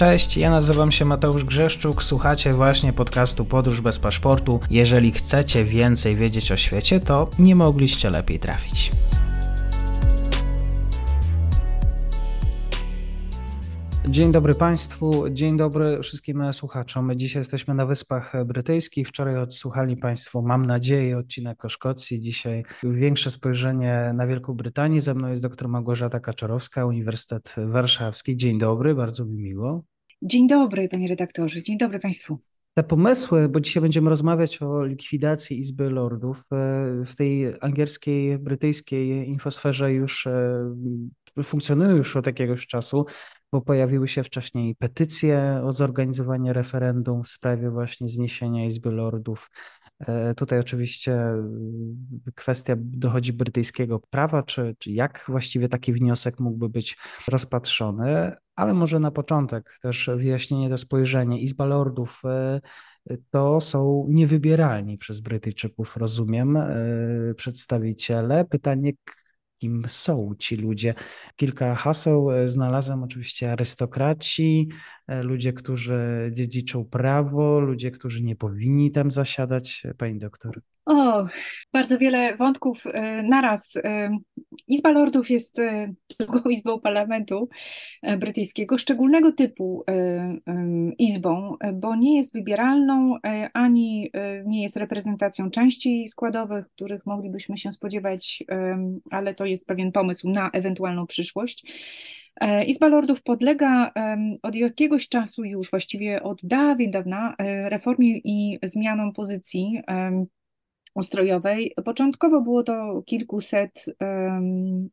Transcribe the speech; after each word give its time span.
Cześć, 0.00 0.36
ja 0.36 0.50
nazywam 0.50 0.92
się 0.92 1.04
Mateusz 1.04 1.44
Grzeszczuk, 1.44 2.02
słuchacie 2.04 2.52
właśnie 2.52 2.92
podcastu 2.92 3.44
Podróż 3.44 3.80
bez 3.80 3.98
paszportu. 3.98 4.60
Jeżeli 4.70 5.12
chcecie 5.12 5.64
więcej 5.64 6.14
wiedzieć 6.14 6.52
o 6.52 6.56
świecie, 6.56 7.00
to 7.00 7.28
nie 7.38 7.54
mogliście 7.54 8.10
lepiej 8.10 8.38
trafić. 8.38 8.90
Dzień 14.08 14.32
dobry 14.32 14.54
Państwu, 14.54 15.30
dzień 15.30 15.56
dobry 15.56 16.02
wszystkim 16.02 16.52
słuchaczom. 16.52 17.10
Dzisiaj 17.16 17.40
jesteśmy 17.40 17.74
na 17.74 17.86
Wyspach 17.86 18.32
Brytyjskich. 18.46 19.08
Wczoraj 19.08 19.36
odsłuchali 19.36 19.96
Państwo, 19.96 20.42
mam 20.42 20.66
nadzieję, 20.66 21.18
odcinek 21.18 21.64
o 21.64 21.68
Szkocji. 21.68 22.20
Dzisiaj 22.20 22.64
większe 22.82 23.30
spojrzenie 23.30 24.12
na 24.14 24.26
Wielką 24.26 24.54
Brytanię. 24.54 25.00
Ze 25.00 25.14
mną 25.14 25.28
jest 25.28 25.42
dr 25.42 25.68
Małgorzata 25.68 26.20
Kaczorowska, 26.20 26.86
Uniwersytet 26.86 27.54
Warszawski. 27.66 28.36
Dzień 28.36 28.58
dobry, 28.58 28.94
bardzo 28.94 29.24
mi 29.24 29.38
miło. 29.38 29.89
Dzień 30.22 30.48
dobry, 30.48 30.88
panie 30.88 31.08
redaktorze, 31.08 31.62
dzień 31.62 31.78
dobry 31.78 31.98
Państwu. 31.98 32.38
Te 32.74 32.82
pomysły, 32.82 33.48
bo 33.48 33.60
dzisiaj 33.60 33.80
będziemy 33.80 34.10
rozmawiać 34.10 34.62
o 34.62 34.84
likwidacji 34.84 35.58
Izby 35.58 35.90
Lordów, 35.90 36.38
e, 36.38 36.44
w 37.04 37.14
tej 37.16 37.60
angielskiej, 37.60 38.38
brytyjskiej 38.38 39.28
infosferze 39.28 39.92
już 39.92 40.26
e, 40.26 40.74
funkcjonują 41.42 41.96
już 41.96 42.16
od 42.16 42.26
jakiegoś 42.26 42.66
czasu 42.66 43.06
bo 43.52 43.60
pojawiły 43.60 44.08
się 44.08 44.24
wcześniej 44.24 44.74
petycje 44.74 45.62
o 45.64 45.72
zorganizowanie 45.72 46.52
referendum 46.52 47.22
w 47.22 47.28
sprawie 47.28 47.70
właśnie 47.70 48.08
zniesienia 48.08 48.64
Izby 48.64 48.90
Lordów. 48.90 49.50
E, 50.00 50.34
tutaj 50.34 50.58
oczywiście 50.58 51.34
y, 52.28 52.32
kwestia 52.34 52.74
dochodzi 52.78 53.32
brytyjskiego 53.32 54.00
prawa, 54.10 54.42
czy, 54.42 54.76
czy 54.78 54.90
jak 54.90 55.24
właściwie 55.28 55.68
taki 55.68 55.92
wniosek 55.92 56.40
mógłby 56.40 56.68
być 56.68 56.96
rozpatrzony, 57.28 58.32
ale 58.56 58.74
może 58.74 59.00
na 59.00 59.10
początek 59.10 59.78
też 59.82 60.10
wyjaśnienie 60.16 60.70
to 60.70 60.78
spojrzenie. 60.78 61.40
Izba 61.40 61.64
Lordów 61.64 62.22
e, 62.24 62.60
to 63.30 63.60
są 63.60 64.06
niewybieralni 64.08 64.98
przez 64.98 65.20
Brytyjczyków, 65.20 65.96
rozumiem, 65.96 66.56
e, 66.56 66.68
przedstawiciele. 67.36 68.44
Pytanie, 68.44 68.92
kim 69.60 69.84
są 69.88 70.34
ci 70.38 70.56
ludzie. 70.56 70.94
Kilka 71.36 71.74
haseł 71.74 72.30
e, 72.30 72.48
znalazłem, 72.48 73.02
oczywiście 73.02 73.52
arystokraci, 73.52 74.68
e, 75.06 75.22
ludzie, 75.22 75.52
którzy 75.52 76.30
dziedziczą 76.32 76.84
prawo, 76.84 77.60
ludzie, 77.60 77.90
którzy 77.90 78.22
nie 78.22 78.36
powinni 78.36 78.92
tam 78.92 79.10
zasiadać. 79.10 79.82
Pani 79.98 80.18
doktor. 80.18 80.60
O, 80.86 81.26
bardzo 81.72 81.98
wiele 81.98 82.36
wątków 82.36 82.86
e, 82.86 83.22
naraz. 83.22 83.76
E, 83.76 84.18
Izba 84.68 84.90
Lordów 84.90 85.30
jest 85.30 85.58
e, 85.58 85.92
drugą 86.18 86.40
izbą 86.50 86.80
parlamentu 86.80 87.48
brytyjskiego, 88.18 88.78
szczególnego 88.78 89.32
typu 89.32 89.84
izbą, 90.98 91.56
bo 91.74 91.96
nie 91.96 92.16
jest 92.16 92.34
wybieralną, 92.34 93.16
ani 93.52 94.10
nie 94.44 94.62
jest 94.62 94.76
reprezentacją 94.76 95.50
części 95.50 96.08
składowych, 96.08 96.66
których 96.68 97.06
moglibyśmy 97.06 97.58
się 97.58 97.72
spodziewać, 97.72 98.42
ale 99.10 99.34
to 99.34 99.44
jest 99.44 99.66
pewien 99.66 99.92
pomysł 99.92 100.30
na 100.30 100.50
ewentualną 100.50 101.06
przyszłość. 101.06 101.64
Izba 102.66 102.88
Lordów 102.88 103.22
podlega 103.22 103.92
od 104.42 104.54
jakiegoś 104.54 105.08
czasu 105.08 105.44
już, 105.44 105.70
właściwie 105.70 106.22
od 106.22 106.40
dawien 106.42 106.90
dawna, 106.90 107.34
reformie 107.68 108.18
i 108.24 108.58
zmianom 108.62 109.12
pozycji 109.12 109.82
ustrojowej. 110.94 111.74
Początkowo 111.84 112.40
było 112.40 112.62
to 112.62 113.02
kilkuset 113.06 113.84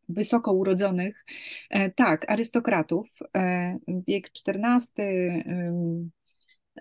wysoko 0.10 0.54
urodzonych, 0.54 1.26
e, 1.70 1.92
tak, 1.92 2.32
arystokratów. 2.32 3.08
E, 3.38 3.78
wiek 4.08 4.30
XIV, 4.48 4.94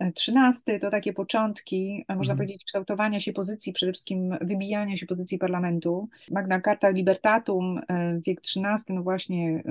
XIII 0.00 0.80
to 0.80 0.90
takie 0.90 1.12
początki, 1.12 2.04
można 2.08 2.32
mhm. 2.32 2.38
powiedzieć, 2.38 2.64
kształtowania 2.64 3.20
się 3.20 3.32
pozycji, 3.32 3.72
przede 3.72 3.92
wszystkim 3.92 4.36
wybijania 4.40 4.96
się 4.96 5.06
pozycji 5.06 5.38
parlamentu. 5.38 6.08
Magna 6.30 6.60
Carta 6.60 6.88
Libertatum, 6.88 7.80
e, 7.88 8.20
wiek 8.26 8.40
XIII, 8.40 8.96
no 8.96 9.02
właśnie 9.02 9.48
e, 9.48 9.62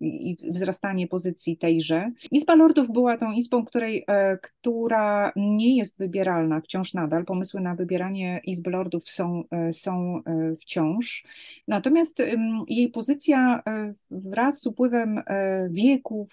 i 0.00 0.36
wzrastanie 0.50 1.08
pozycji 1.08 1.56
tejże. 1.56 2.10
Izba 2.30 2.54
Lordów 2.54 2.92
była 2.92 3.16
tą 3.16 3.32
izbą, 3.32 3.64
której, 3.64 4.04
e, 4.08 4.38
która 4.38 5.32
nie 5.36 5.76
jest 5.76 5.98
wybieralna 5.98 6.60
wciąż 6.60 6.94
nadal. 6.94 7.24
Pomysły 7.24 7.60
na 7.60 7.74
wybieranie 7.74 8.40
Izby 8.44 8.70
Lordów 8.70 9.08
są, 9.08 9.44
są 9.72 10.22
wciąż. 10.60 11.24
Natomiast 11.68 12.22
jej 12.68 12.88
pozycja 12.88 13.62
wraz 14.10 14.60
z 14.60 14.66
upływem 14.66 15.22
wieków 15.70 16.28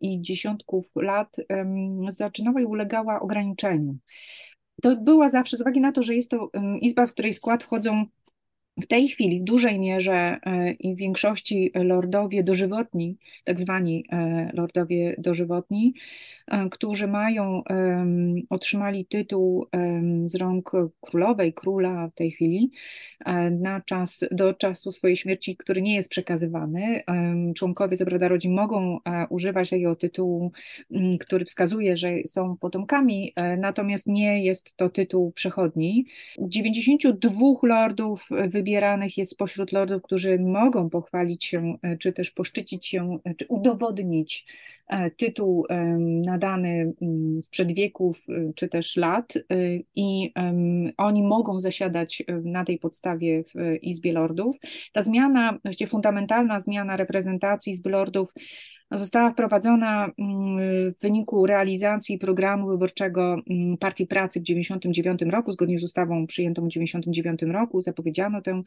i 0.00 0.20
dziesiątków 0.20 0.92
lat 0.96 1.36
zaczynała 2.24 2.60
i 2.60 2.64
ulegała 2.64 3.20
ograniczeniu. 3.20 3.96
To 4.82 4.96
była 4.96 5.28
zawsze, 5.28 5.56
z 5.56 5.60
uwagi 5.60 5.80
na 5.80 5.92
to, 5.92 6.02
że 6.02 6.14
jest 6.14 6.30
to 6.30 6.50
izba, 6.80 7.06
w 7.06 7.12
której 7.12 7.34
skład 7.34 7.64
wchodzą 7.64 8.04
w 8.82 8.86
tej 8.86 9.08
chwili 9.08 9.40
w 9.40 9.44
dużej 9.44 9.78
mierze 9.78 10.38
e, 10.46 10.72
i 10.72 10.94
w 10.94 10.98
większości 10.98 11.70
lordowie 11.74 12.44
dożywotni, 12.44 13.16
tak 13.44 13.60
zwani 13.60 14.04
e, 14.12 14.50
lordowie 14.54 15.14
dożywotni, 15.18 15.94
e, 16.46 16.68
którzy 16.70 17.08
mają, 17.08 17.62
otrzymali 18.50 19.06
tytuł 19.06 19.66
z 20.24 20.34
rąk 20.34 20.72
królowej, 21.00 21.54
króla 21.54 22.08
w 22.08 22.14
tej 22.14 22.30
chwili, 22.30 22.70
na 23.50 23.80
czas, 23.80 24.24
do 24.30 24.54
czasu 24.54 24.92
swojej 24.92 25.16
śmierci, 25.16 25.56
który 25.56 25.82
nie 25.82 25.94
jest 25.94 26.10
przekazywany. 26.10 27.02
Członkowie 27.56 27.96
co 27.96 28.04
prawda 28.04 28.28
rodzin 28.28 28.54
mogą 28.54 28.98
używać 29.30 29.70
tego 29.70 29.96
tytułu, 29.96 30.52
który 31.20 31.44
wskazuje, 31.44 31.96
że 31.96 32.08
są 32.26 32.56
potomkami, 32.56 33.32
natomiast 33.58 34.06
nie 34.06 34.44
jest 34.44 34.76
to 34.76 34.88
tytuł 34.88 35.32
przechodni. 35.32 36.06
92 36.38 37.36
lordów 37.62 38.28
wybieranych 38.64 39.18
jest 39.18 39.32
spośród 39.32 39.72
lordów, 39.72 40.02
którzy 40.02 40.38
mogą 40.38 40.90
pochwalić 40.90 41.44
się, 41.44 41.76
e, 41.82 41.96
czy 41.96 42.12
też 42.12 42.30
poszczycić 42.30 42.86
się, 42.86 43.18
e, 43.24 43.34
czy 43.34 43.46
udowodnić 43.48 44.46
e, 44.88 45.10
tytuł 45.10 45.66
nadany 46.26 46.92
mm, 47.02 47.42
sprzed 47.42 47.72
wieków, 47.72 48.26
czy 48.54 48.68
też 48.68 48.96
lat 48.96 49.34
i 49.96 50.32
oni 50.96 51.22
mogą 51.22 51.60
zasiadać 51.60 52.22
na 52.42 52.64
tej 52.64 52.78
podstawie 52.78 53.44
w 53.44 53.82
Izbie 53.82 54.12
Lordów. 54.12 54.56
Ta 54.92 55.02
zmiana, 55.02 55.58
właściwie 55.64 55.90
fundamentalna 55.90 56.60
zmiana 56.60 56.96
reprezentacji 56.96 57.72
Izby 57.72 57.90
Lordów 57.90 58.34
została 58.98 59.30
wprowadzona 59.30 60.10
mm, 60.18 60.58
w 60.94 61.00
wyniku 61.00 61.46
realizacji 61.46 62.18
programu 62.18 62.68
wyborczego 62.68 63.36
mm, 63.50 63.78
Partii 63.78 64.06
Pracy 64.06 64.40
w 64.40 64.44
1999 64.44 65.32
roku, 65.32 65.52
zgodnie 65.52 65.78
z 65.78 65.84
ustawą 65.84 66.26
przyjętą 66.26 66.62
w 66.62 66.68
1999 66.68 67.54
roku, 67.54 67.80
zapowiedziano 67.80 68.42
tę, 68.42 68.62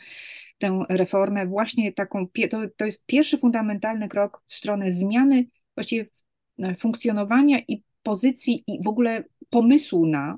tę 0.58 0.80
reformę. 0.90 1.48
Właśnie 1.48 1.94
taką, 1.94 2.28
to, 2.52 2.58
to 2.78 2.86
jest 2.86 3.06
pierwszy 3.06 3.38
fundamentalny 3.38 4.08
krok 4.08 4.42
w 4.48 4.54
stronę 4.54 4.92
zmiany 4.92 5.46
właściwie 5.76 6.06
funkcjonowania 6.80 7.60
i 7.68 7.84
pozycji 8.04 8.64
i 8.68 8.84
w 8.84 8.88
ogóle 8.88 9.24
pomysłu 9.50 10.06
na 10.06 10.34
e, 10.34 10.38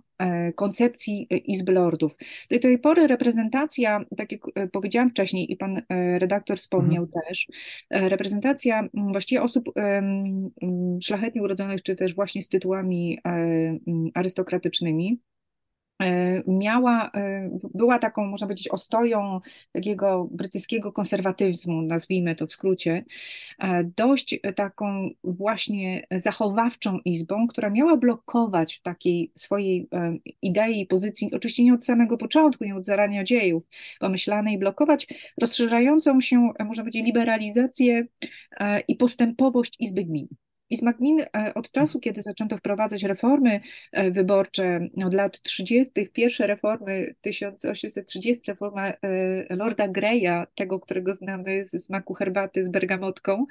koncepcji 0.55 1.27
e, 1.29 1.37
Izby 1.37 1.71
Lordów. 1.71 2.15
Do 2.51 2.59
tej 2.59 2.79
pory 2.79 3.07
reprezentacja, 3.07 4.05
tak 4.17 4.31
jak 4.31 4.41
e, 4.55 4.67
powiedziałam 4.67 5.09
wcześniej 5.09 5.51
i 5.51 5.57
pan 5.57 5.81
redaktor 6.17 6.57
wspomniał 6.57 7.03
mhm. 7.03 7.23
też, 7.27 7.47
reprezentacja 7.91 8.87
właściwie 8.93 9.41
osób 9.41 9.69
szlachetnie 11.03 11.43
urodzonych, 11.43 11.83
czy 11.83 11.95
też 11.95 12.15
właśnie 12.15 12.41
z 12.41 12.49
tytułami 12.49 13.19
arystokratycznymi, 14.13 15.19
E, 15.19 15.38
miała, 16.47 17.11
e, 17.15 17.49
była 17.73 17.99
taką, 17.99 18.25
można 18.25 18.47
powiedzieć, 18.47 18.67
ostoją 18.67 19.39
takiego 19.71 20.27
brytyjskiego 20.31 20.91
konserwatyzmu, 20.91 21.81
nazwijmy 21.81 22.35
to 22.35 22.47
w 22.47 22.53
skrócie, 22.53 23.05
e, 23.59 23.83
dość 23.83 24.39
taką 24.55 25.09
właśnie 25.23 26.03
zachowawczą 26.11 26.99
izbą, 27.05 27.47
która 27.47 27.69
miała 27.69 27.97
blokować 27.97 28.81
takiej 28.81 29.31
swojej 29.35 29.89
idei, 30.41 30.85
pozycji, 30.85 31.29
oczywiście 31.33 31.63
nie 31.63 31.73
od 31.73 31.85
samego 31.85 32.17
początku, 32.17 32.63
nie 32.63 32.75
od 32.75 32.85
zarania 32.85 33.23
dziejów 33.23 33.63
pomyślanej, 33.99 34.57
blokować 34.57 35.07
rozszerzającą 35.41 36.21
się, 36.21 36.49
można 36.59 36.83
powiedzieć, 36.83 37.05
liberalizację 37.05 38.05
i 38.87 38.95
postępowość 38.95 39.75
Izby 39.79 40.03
Gmin. 40.03 40.27
I 40.69 40.77
z 40.77 40.81
Macmillan 40.81 41.27
e, 41.35 41.53
od 41.53 41.71
czasu, 41.71 41.99
kiedy 41.99 42.21
zaczęto 42.23 42.57
wprowadzać 42.57 43.03
reformy 43.03 43.59
e, 43.91 44.11
wyborcze, 44.11 44.87
od 45.05 45.13
lat 45.13 45.41
30., 45.41 45.91
pierwsze 46.13 46.47
reformy 46.47 47.15
1830, 47.21 48.51
reforma 48.51 48.87
e, 48.87 48.95
Lorda 49.55 49.87
Greya, 49.87 50.45
tego, 50.55 50.79
którego 50.79 51.13
znamy 51.13 51.67
z 51.67 51.85
smaku 51.85 52.13
herbaty 52.13 52.65
z 52.65 52.69
bergamotką, 52.69 53.45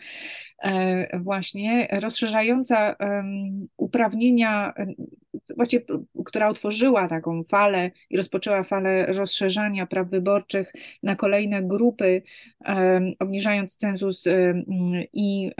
właśnie 1.20 1.88
rozszerzająca 2.00 2.96
uprawnienia 3.76 4.74
właściwie, 5.56 5.84
która 6.25 6.48
otworzyła 6.48 7.08
taką 7.08 7.44
falę 7.44 7.90
i 8.10 8.16
rozpoczęła 8.16 8.64
falę 8.64 9.06
rozszerzania 9.06 9.86
praw 9.86 10.08
wyborczych 10.08 10.72
na 11.02 11.16
kolejne 11.16 11.62
grupy, 11.62 12.22
obniżając 13.19 13.76
cenzus 13.76 14.25
i 15.12 15.50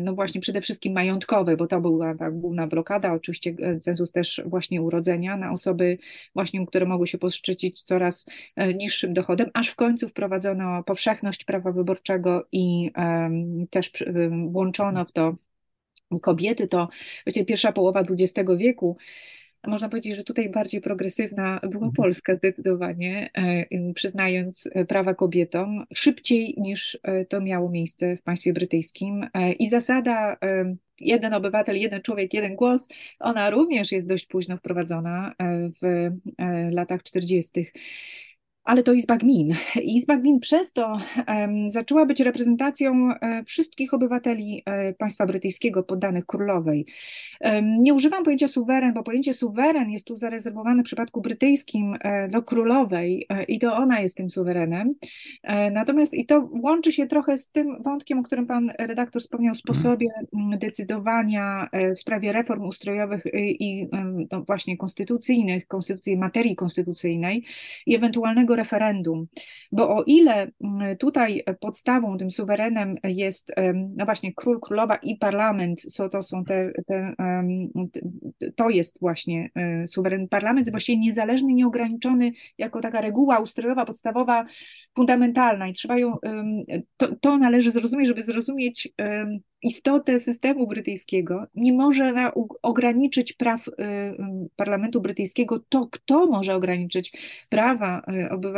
no 0.00 0.14
właśnie 0.14 0.40
przede 0.40 0.60
wszystkim 0.60 0.92
majątkowy, 0.92 1.56
bo 1.56 1.66
to 1.66 1.80
była 1.80 2.14
tak 2.14 2.38
główna 2.38 2.66
blokada, 2.66 3.12
oczywiście 3.12 3.54
cenzus 3.80 4.12
też 4.12 4.42
właśnie 4.46 4.82
urodzenia 4.82 5.36
na 5.36 5.52
osoby 5.52 5.98
właśnie, 6.34 6.66
które 6.66 6.86
mogły 6.86 7.06
się 7.06 7.18
poszczycić 7.18 7.82
coraz 7.82 8.26
niższym 8.74 9.14
dochodem, 9.14 9.50
aż 9.54 9.68
w 9.68 9.76
końcu 9.76 10.08
wprowadzono 10.08 10.82
powszechność 10.84 11.44
prawa 11.44 11.72
wyborczego 11.72 12.46
i 12.52 12.90
też 13.70 14.04
włączono 14.50 15.04
w 15.04 15.12
to 15.12 15.34
kobiety, 16.22 16.68
to 16.68 16.88
pierwsza 17.46 17.72
połowa 17.72 18.00
XX 18.00 18.50
wieku. 18.56 18.96
Można 19.66 19.88
powiedzieć, 19.88 20.16
że 20.16 20.24
tutaj 20.24 20.50
bardziej 20.50 20.80
progresywna 20.80 21.60
była 21.62 21.86
mhm. 21.86 21.92
Polska 21.92 22.34
zdecydowanie, 22.34 23.30
e, 23.34 23.92
przyznając 23.94 24.70
prawa 24.88 25.14
kobietom 25.14 25.84
szybciej 25.94 26.54
niż 26.58 26.98
e, 27.02 27.24
to 27.24 27.40
miało 27.40 27.70
miejsce 27.70 28.16
w 28.16 28.22
państwie 28.22 28.52
brytyjskim. 28.52 29.26
E, 29.34 29.52
I 29.52 29.68
zasada 29.68 30.36
jeden 31.00 31.34
obywatel, 31.34 31.76
jeden 31.76 32.02
człowiek, 32.02 32.34
jeden 32.34 32.56
głos, 32.56 32.88
ona 33.20 33.50
również 33.50 33.92
jest 33.92 34.08
dość 34.08 34.26
późno 34.26 34.56
wprowadzona 34.56 35.34
w 35.82 36.10
latach 36.70 37.02
40 37.02 37.66
ale 38.68 38.82
to 38.82 38.92
Izba 38.92 39.16
Gmin. 39.16 39.54
Izba 39.82 40.16
Gmin 40.16 40.40
przez 40.40 40.72
to 40.72 41.00
zaczęła 41.68 42.06
być 42.06 42.20
reprezentacją 42.20 42.92
um, 42.92 43.44
wszystkich 43.44 43.94
obywateli 43.94 44.62
um, 44.66 44.94
państwa 44.94 45.26
brytyjskiego 45.26 45.82
poddanych 45.82 46.26
królowej. 46.26 46.86
Nie 47.62 47.94
używam 47.94 48.24
pojęcia 48.24 48.48
suweren, 48.48 48.94
bo 48.94 49.02
pojęcie 49.02 49.32
suweren 49.32 49.90
jest 49.90 50.06
tu 50.06 50.16
zarezerwowane 50.16 50.82
w 50.82 50.84
przypadku 50.84 51.20
brytyjskim 51.20 51.96
do 52.30 52.42
królowej 52.42 53.26
i 53.48 53.58
to 53.58 53.76
ona 53.76 54.00
jest 54.00 54.16
tym 54.16 54.30
suwerenem. 54.30 54.94
Natomiast 55.72 56.14
i 56.14 56.26
to 56.26 56.48
łączy 56.62 56.92
się 56.92 57.06
trochę 57.06 57.38
z 57.38 57.50
tym 57.50 57.82
wątkiem, 57.82 58.18
o 58.18 58.22
którym 58.22 58.46
pan 58.46 58.72
redaktor 58.78 59.22
wspomniał, 59.22 59.54
sposobie 59.54 60.06
mhm. 60.34 60.58
decydowania 60.58 61.68
w 61.96 62.00
sprawie 62.00 62.32
reform 62.32 62.62
ustrojowych 62.62 63.22
i 63.34 63.88
no 64.32 64.42
właśnie 64.46 64.76
konstytucyjnych, 64.76 65.66
konstytucji, 65.66 66.16
materii 66.16 66.56
konstytucyjnej 66.56 67.44
i 67.86 67.94
ewentualnego 67.94 68.56
referendum, 68.58 69.26
bo 69.72 69.96
o 69.96 70.04
ile 70.06 70.50
mm, 70.64 70.96
tutaj 70.96 71.42
podstawą, 71.60 72.18
tym 72.18 72.30
suwerenem 72.30 72.96
jest 73.04 73.52
no 73.96 74.04
właśnie 74.04 74.34
król, 74.34 74.60
królowa 74.60 74.96
i 74.96 75.16
parlament, 75.16 75.80
so 75.80 76.08
to 76.08 76.22
są 76.22 76.44
te, 76.44 76.72
te 76.86 77.14
to 78.56 78.70
jest 78.70 79.00
właśnie 79.00 79.50
e, 79.54 79.88
suweren 79.88 80.28
parlament, 80.28 80.60
jest 80.60 80.70
właściwie 80.70 80.98
niezależny, 80.98 81.54
nieograniczony, 81.54 82.32
jako 82.58 82.80
taka 82.80 83.00
reguła 83.00 83.38
ustrojowa, 83.38 83.84
podstawowa, 83.84 84.46
fundamentalna 84.96 85.68
i 85.68 85.72
trzeba 85.72 85.98
ją, 85.98 86.16
to, 86.96 87.16
to 87.20 87.38
należy 87.38 87.72
zrozumieć, 87.72 88.08
żeby 88.08 88.24
zrozumieć 88.24 88.88
istotę 89.62 90.20
systemu 90.20 90.66
brytyjskiego, 90.66 91.46
nie 91.54 91.72
może 91.72 92.32
ograniczyć 92.62 93.32
praw 93.32 93.68
y, 93.68 93.72
y, 93.72 94.14
parlamentu 94.56 95.00
brytyjskiego. 95.00 95.60
To, 95.68 95.88
kto 95.90 96.26
może 96.26 96.54
ograniczyć 96.54 97.12
prawa 97.48 98.02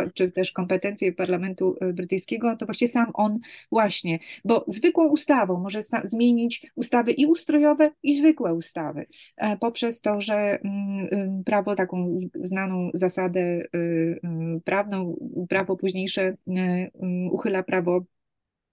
y, 0.07 0.11
czy 0.15 0.33
też 0.33 0.53
kompetencje 0.53 1.13
parlamentu 1.13 1.77
brytyjskiego, 1.95 2.57
to 2.57 2.67
właściwie 2.67 2.93
sam 2.93 3.11
on 3.15 3.39
właśnie, 3.73 4.19
bo 4.45 4.65
zwykłą 4.67 5.09
ustawą 5.09 5.61
może 5.61 5.81
zmienić 6.05 6.67
ustawy 6.77 7.13
i 7.13 7.27
ustrojowe, 7.27 7.91
i 8.03 8.19
zwykłe 8.19 8.55
ustawy, 8.55 9.07
e, 9.37 9.57
poprzez 9.57 10.01
to, 10.01 10.21
że 10.21 10.35
mm, 10.35 11.45
prawo, 11.45 11.77
taką 11.77 12.17
znaną 12.35 12.91
zasadę 12.95 13.65
prawną, 14.65 15.17
prawo 15.49 15.77
późniejsze 15.77 16.37
uchyla 17.31 17.63
prawo 17.63 18.05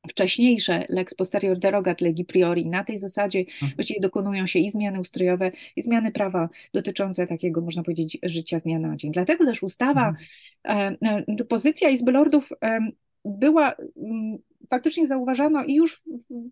wcześniejsze 0.07 0.85
lex 0.89 1.13
posterior 1.13 1.59
derogat 1.59 2.01
legi 2.01 2.25
priori. 2.25 2.65
Na 2.65 2.83
tej 2.83 2.99
zasadzie 2.99 3.39
mhm. 3.39 3.71
właściwie 3.75 3.99
dokonują 3.99 4.47
się 4.47 4.59
i 4.59 4.69
zmiany 4.69 4.99
ustrojowe, 4.99 5.51
i 5.75 5.81
zmiany 5.81 6.11
prawa 6.11 6.49
dotyczące 6.73 7.27
takiego, 7.27 7.61
można 7.61 7.83
powiedzieć, 7.83 8.17
życia 8.23 8.59
z 8.59 8.63
dnia 8.63 8.79
na 8.79 8.95
dzień. 8.95 9.11
Dlatego 9.11 9.45
też 9.45 9.63
ustawa, 9.63 10.13
mhm. 10.65 10.97
E, 11.03 11.23
e, 11.39 11.45
pozycja 11.45 11.89
Izby 11.89 12.11
Lordów 12.11 12.49
była 13.25 13.73
mm, 13.97 14.37
faktycznie 14.69 15.07
zauważano 15.07 15.63
i 15.63 15.75
już 15.75 16.03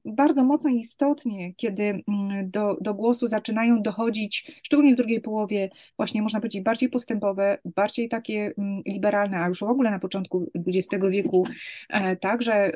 bardzo 0.06 0.44
mocno 0.44 0.69
i 0.69 0.79
istotnie, 0.79 1.53
kiedy 1.53 1.83
mm, 1.83 2.50
do, 2.50 2.77
do 2.81 2.94
głosu 2.94 3.27
zaczynają 3.27 3.81
dochodzić, 3.81 4.62
szczególnie 4.63 4.94
w 4.94 4.97
drugiej 4.97 5.21
połowie, 5.21 5.69
właśnie 5.97 6.21
można 6.21 6.39
powiedzieć 6.39 6.63
bardziej 6.63 6.89
postępowe, 6.89 7.57
bardziej 7.75 8.09
takie 8.09 8.53
mm, 8.57 8.81
liberalne, 8.85 9.38
a 9.38 9.47
już 9.47 9.59
w 9.59 9.63
ogóle 9.63 9.91
na 9.91 10.00
początku 10.00 10.51
XX 10.67 11.06
wieku 11.09 11.47
e, 11.89 12.15
także 12.15 12.71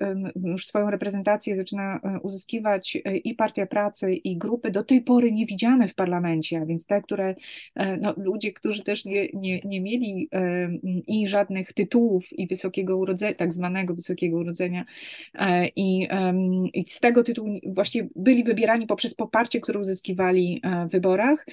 już 0.45 0.65
swoją 0.67 0.89
reprezentację 0.89 1.55
zaczyna 1.55 1.99
e, 2.03 2.19
uzyskiwać 2.19 2.97
e, 3.05 3.17
i 3.17 3.35
Partia 3.35 3.65
Pracy, 3.65 4.13
i 4.13 4.37
grupy 4.37 4.71
do 4.71 4.83
tej 4.83 5.01
pory 5.01 5.31
niewidziane 5.31 5.87
w 5.87 5.95
parlamencie, 5.95 6.61
a 6.61 6.65
więc 6.65 6.85
te, 6.85 7.01
które, 7.01 7.35
no, 8.01 8.13
ludzie, 8.17 8.53
którzy 8.53 8.83
też 8.83 9.05
nie, 9.05 9.27
nie, 9.33 9.59
nie 9.65 9.81
mieli 9.81 10.29
i 11.07 11.27
żadnych 11.27 11.73
tytułów 11.73 12.39
i 12.39 12.47
wysokiego 12.47 12.97
urodzenia, 12.97 13.33
tak 13.33 13.53
zwanego 13.53 13.95
wysokiego 13.95 14.37
urodzenia, 14.37 14.85
I, 15.75 16.07
I 16.73 16.85
z 16.87 16.99
tego 16.99 17.23
tytułu 17.23 17.49
właściwie 17.65 18.09
byli 18.15 18.43
wybierani 18.43 18.87
poprzez 18.87 19.15
poparcie, 19.15 19.61
które 19.61 19.79
uzyskiwali 19.79 20.61
e, 20.63 20.87
w 20.87 20.91
wyborach. 20.91 21.45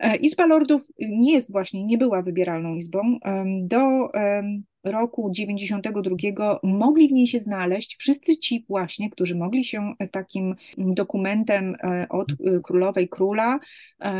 E, 0.00 0.16
Izba 0.16 0.46
Lordów 0.46 0.82
nie 0.98 1.32
jest 1.32 1.52
właśnie, 1.52 1.84
nie 1.84 1.98
była 1.98 2.22
wybieralną 2.22 2.74
izbą. 2.74 3.18
Do 3.62 4.08
roku 4.84 5.30
92 5.30 6.16
mogli 6.62 7.08
w 7.08 7.12
niej 7.12 7.26
się 7.26 7.40
znaleźć 7.40 7.96
wszyscy 7.98 8.36
ci 8.36 8.64
właśnie, 8.68 9.10
którzy 9.10 9.34
mogli 9.36 9.64
się 9.64 9.94
takim 10.10 10.54
dokumentem 10.78 11.76
od 12.10 12.28
królowej 12.62 13.08
króla, 13.08 13.58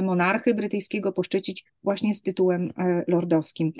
monarchy 0.03 0.55
brytyjskiego 0.55 1.13
poszczycić 1.13 1.65
właśnie 1.83 2.15
z 2.15 2.23
tytułem 2.23 2.73
lordowskim. 3.09 3.73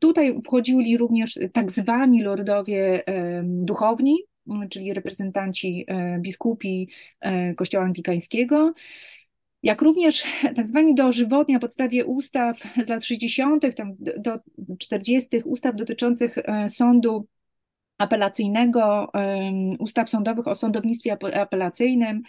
Tutaj 0.00 0.40
wchodzili 0.44 0.96
również 0.96 1.38
tak 1.52 1.70
zwani 1.70 2.22
lordowie 2.22 3.02
duchowni, 3.42 4.16
czyli 4.70 4.94
reprezentanci 4.94 5.84
e, 5.88 6.18
biskupi 6.18 6.88
e, 7.20 7.54
Kościoła 7.54 7.84
Anglikańskiego, 7.84 8.74
jak 9.62 9.82
również 9.82 10.24
tak 10.56 10.66
zwani 10.66 10.94
dożywotni 10.94 11.54
na 11.54 11.60
podstawie 11.60 12.04
ustaw 12.06 12.58
z 12.84 12.88
lat 12.88 13.04
60., 13.04 13.76
tam 13.76 13.94
do 13.98 14.38
40., 14.78 15.28
ustaw 15.44 15.76
dotyczących 15.76 16.38
e, 16.38 16.68
sądu 16.68 17.26
apelacyjnego, 17.98 19.12
ustaw 19.78 20.10
sądowych 20.10 20.48
o 20.48 20.54
sądownictwie 20.54 21.16
apelacyjnym, 21.34 22.22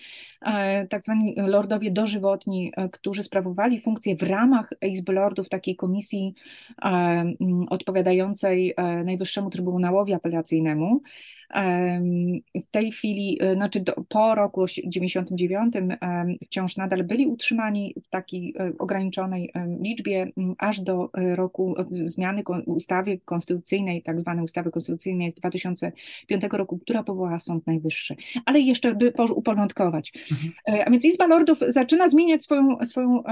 tak 0.89 1.03
zwani 1.03 1.35
lordowie 1.37 1.91
dożywotni, 1.91 2.71
którzy 2.91 3.23
sprawowali 3.23 3.81
funkcję 3.81 4.15
w 4.15 4.23
ramach 4.23 4.73
Izby 4.81 5.13
Lordów, 5.13 5.49
takiej 5.49 5.75
komisji 5.75 6.33
odpowiadającej 7.69 8.75
Najwyższemu 9.05 9.49
Trybunałowi 9.49 10.13
Apelacyjnemu. 10.13 11.01
W 12.55 12.71
tej 12.71 12.91
chwili, 12.91 13.37
e, 13.41 13.53
znaczy 13.53 13.79
do, 13.79 13.93
po 14.09 14.35
roku 14.35 14.65
99 14.85 15.73
wciąż 16.45 16.77
nadal 16.77 17.03
byli 17.03 17.27
utrzymani 17.27 17.95
w 18.03 18.09
takiej 18.09 18.53
e, 18.59 18.73
ograniczonej 18.79 19.53
liczbie, 19.81 20.31
aż 20.57 20.81
do 20.81 21.09
e, 21.13 21.35
roku 21.35 21.75
zmiany 22.05 22.43
ustawy 22.65 23.19
konstytucyjnej, 23.25 24.01
tak 24.01 24.19
zwanej 24.19 24.43
ustawy 24.43 24.71
konstytucyjnej 24.71 25.31
z 25.31 25.35
2005 25.35 26.43
roku, 26.51 26.77
która 26.77 27.03
powołała 27.03 27.39
Sąd 27.39 27.67
Najwyższy. 27.67 28.15
Ale 28.45 28.59
jeszcze 28.59 28.95
by 28.95 29.13
uporządkować. 29.35 30.13
Mhm. 30.31 30.83
A 30.87 30.91
więc 30.91 31.05
Izba 31.05 31.27
Lordów 31.27 31.57
zaczyna 31.67 32.07
zmieniać 32.07 32.43
swoją, 32.43 32.85
swoją 32.85 33.23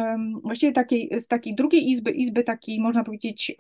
właściwie 0.44 0.72
takiej, 0.72 1.10
z 1.20 1.28
takiej 1.28 1.56
drugiej 1.56 1.90
izby, 1.90 2.12
izby 2.12 2.44
takiej, 2.44 2.80
można 2.80 3.04
powiedzieć, 3.04 3.56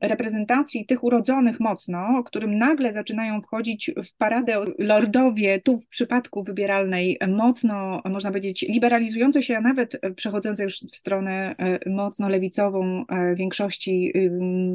reprezentacji 0.00 0.86
tych 0.86 1.04
urodzonych 1.04 1.60
mocno, 1.60 2.22
którym 2.24 2.58
nagle 2.58 2.92
zaczynają 2.92 3.40
wchodzić 3.40 3.59
wchodzić 3.60 3.90
w 4.04 4.16
paradę 4.16 4.64
lordowie, 4.78 5.60
tu 5.60 5.78
w 5.78 5.86
przypadku 5.86 6.44
wybieralnej, 6.44 7.18
mocno, 7.28 8.02
można 8.04 8.30
powiedzieć, 8.30 8.62
liberalizujące 8.62 9.42
się, 9.42 9.56
a 9.56 9.60
nawet 9.60 10.00
przechodzące 10.16 10.62
już 10.62 10.80
w 10.80 10.96
stronę 10.96 11.54
e, 11.58 11.90
mocno 11.90 12.28
lewicową 12.28 13.04
e, 13.06 13.34
większości 13.34 14.12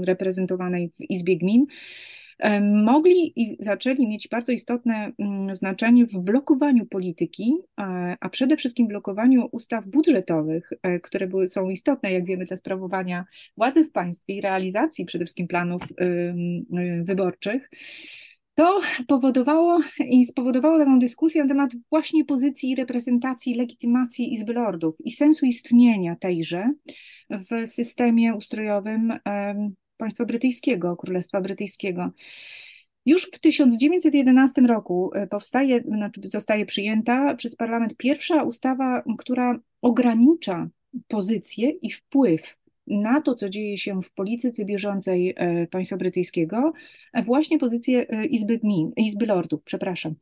reprezentowanej 0.04 0.92
w 1.00 1.04
Izbie 1.10 1.38
Gmin 1.38 1.66
e, 2.40 2.62
mogli 2.62 3.42
i 3.42 3.58
zaczęli 3.60 4.08
mieć 4.08 4.28
bardzo 4.28 4.52
istotne 4.52 5.12
znaczenie 5.54 6.06
w 6.06 6.18
blokowaniu 6.18 6.86
polityki, 6.86 7.54
a 8.20 8.30
przede 8.30 8.58
wszystkim 8.58 8.88
blokowaniu 8.88 9.50
ustaw 9.52 9.88
budżetowych, 9.88 10.70
które 11.04 11.28
były, 11.28 11.48
są 11.48 11.70
istotne, 11.70 12.12
jak 12.12 12.26
wiemy, 12.26 12.46
dla 12.46 12.58
sprawowania 12.58 13.26
władzy 13.58 13.84
w 13.84 13.92
państwie 13.92 14.34
i 14.34 14.42
realizacji 14.42 15.06
przede 15.06 15.26
wszystkim 15.26 15.48
planów 15.48 15.82
wyborczych. 17.04 17.70
To 18.56 18.80
powodowało 19.08 19.80
i 20.10 20.26
spowodowało 20.26 20.80
taką 20.80 21.00
dyskusję 21.00 21.44
na 21.44 21.50
temat 21.50 21.72
właśnie 21.90 22.26
pozycji 22.26 22.76
reprezentacji, 22.76 23.56
legitymacji 23.56 24.34
Izby 24.34 24.54
Lordów 24.54 24.96
i 25.00 25.12
sensu 25.12 25.46
istnienia 25.46 26.16
tejże 26.16 26.70
w 27.30 27.70
systemie 27.70 28.36
ustrojowym 28.36 29.20
państwa 29.98 30.26
brytyjskiego, 30.26 30.96
Królestwa 30.96 31.42
Brytyjskiego. 31.42 32.12
Już 33.06 33.26
w 33.26 33.40
1911 33.40 34.62
roku 34.62 35.12
e, 35.14 35.28
powstaje, 35.28 35.82
znaczy 35.82 36.22
zostaje 36.26 36.66
przyjęta 36.66 37.36
przez 37.36 37.56
parlament 37.56 37.98
pierwsza 37.98 38.44
ustawa, 38.44 39.04
która 39.18 39.60
ogranicza 39.82 40.68
pozycję 41.08 41.70
i 41.70 41.92
wpływ 41.92 42.58
na 42.88 43.22
to, 43.22 43.36
co 43.36 43.50
dzieje 43.50 43.78
się 43.78 44.02
w 44.04 44.14
polityce 44.14 44.66
bieżącej 44.66 45.34
e, 45.38 45.68
państwa 45.68 45.98
brytyjskiego, 45.98 46.74
właśnie 47.26 47.60
pozycję 47.60 48.10
e, 48.10 48.26
Izby 48.26 48.58
Gmin, 48.58 48.92
Izby 48.98 49.26
Lordów, 49.26 49.64
przepraszam. 49.64 50.16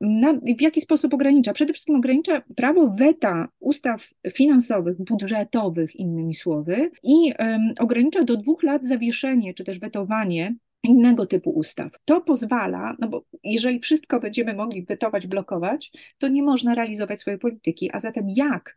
Na, 0.00 0.32
w 0.58 0.60
jaki 0.60 0.80
sposób 0.80 1.14
ogranicza? 1.14 1.52
Przede 1.52 1.72
wszystkim 1.72 1.96
ogranicza 1.96 2.42
prawo 2.56 2.94
weta 2.98 3.48
ustaw 3.60 4.08
finansowych, 4.32 4.96
budżetowych, 4.98 5.96
innymi 5.96 6.34
słowy, 6.34 6.90
i 7.02 7.32
ogranicza 7.78 8.24
do 8.24 8.36
dwóch 8.36 8.62
lat 8.62 8.86
zawieszenie, 8.86 9.54
czy 9.54 9.64
też 9.64 9.78
wetowanie 9.78 10.54
innego 10.82 11.26
typu 11.26 11.50
ustaw. 11.50 11.92
To 12.04 12.20
pozwala, 12.20 12.96
no 12.98 13.08
bo 13.08 13.24
jeżeli 13.44 13.80
wszystko 13.80 14.20
będziemy 14.20 14.54
mogli 14.54 14.84
wetować, 14.84 15.26
blokować, 15.26 15.92
to 16.18 16.28
nie 16.28 16.42
można 16.42 16.74
realizować 16.74 17.20
swojej 17.20 17.38
polityki. 17.38 17.90
A 17.92 18.00
zatem 18.00 18.24
jak 18.28 18.76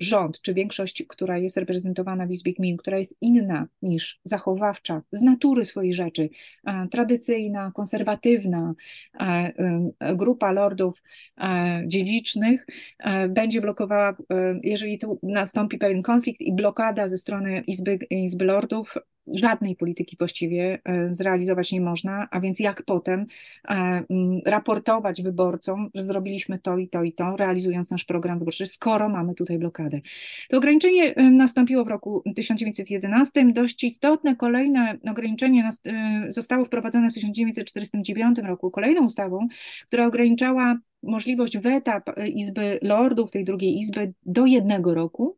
rząd, 0.00 0.40
czy 0.40 0.54
większość, 0.54 1.04
która 1.08 1.38
jest 1.38 1.56
reprezentowana 1.56 2.26
w 2.26 2.30
Izbie 2.30 2.54
Gmin, 2.54 2.76
która 2.76 2.98
jest 2.98 3.16
inna 3.20 3.66
niż 3.82 4.20
zachowawcza 4.24 5.02
z 5.12 5.22
natury 5.22 5.64
swojej 5.64 5.94
rzeczy, 5.94 6.28
tradycyjna, 6.90 7.72
konserwatywna 7.74 8.74
grupa 10.16 10.52
lordów 10.52 11.02
dziedzicznych 11.86 12.66
będzie 13.28 13.60
blokowała, 13.60 14.16
jeżeli 14.62 14.98
tu 14.98 15.18
nastąpi 15.22 15.78
pewien 15.78 16.02
konflikt 16.02 16.40
i 16.40 16.52
blokada 16.52 17.08
ze 17.08 17.18
strony 17.18 17.60
Izby, 17.66 17.98
Izby 18.10 18.44
Lordów, 18.44 18.94
żadnej 19.26 19.76
polityki 19.76 20.16
właściwie 20.16 20.78
e, 20.84 21.14
zrealizować 21.14 21.72
nie 21.72 21.80
można, 21.80 22.28
a 22.30 22.40
więc 22.40 22.60
jak 22.60 22.82
potem 22.82 23.26
e, 23.68 24.02
raportować 24.46 25.22
wyborcom, 25.22 25.90
że 25.94 26.04
zrobiliśmy 26.04 26.58
to 26.58 26.78
i 26.78 26.88
to 26.88 27.02
i 27.02 27.12
to, 27.12 27.36
realizując 27.36 27.90
nasz 27.90 28.04
program 28.04 28.38
wyborczy, 28.38 28.66
skoro 28.66 29.08
mamy 29.08 29.34
tutaj 29.34 29.55
blokadę. 29.58 30.00
To 30.48 30.56
ograniczenie 30.56 31.14
e, 31.14 31.30
nastąpiło 31.30 31.84
w 31.84 31.88
roku 31.88 32.22
1911. 32.36 33.52
Dość 33.52 33.84
istotne 33.84 34.36
kolejne 34.36 34.98
ograniczenie 35.10 35.68
zostało 36.28 36.64
wprowadzone 36.64 37.10
w 37.10 37.14
1949 37.14 38.38
roku 38.38 38.70
kolejną 38.70 39.04
ustawą, 39.04 39.48
która 39.86 40.06
ograniczała 40.06 40.78
możliwość 41.02 41.58
weta 41.58 42.02
Izby 42.34 42.78
Lordów, 42.82 43.30
tej 43.30 43.44
drugiej 43.44 43.78
Izby, 43.78 44.12
do 44.26 44.46
jednego 44.46 44.94
roku. 44.94 45.36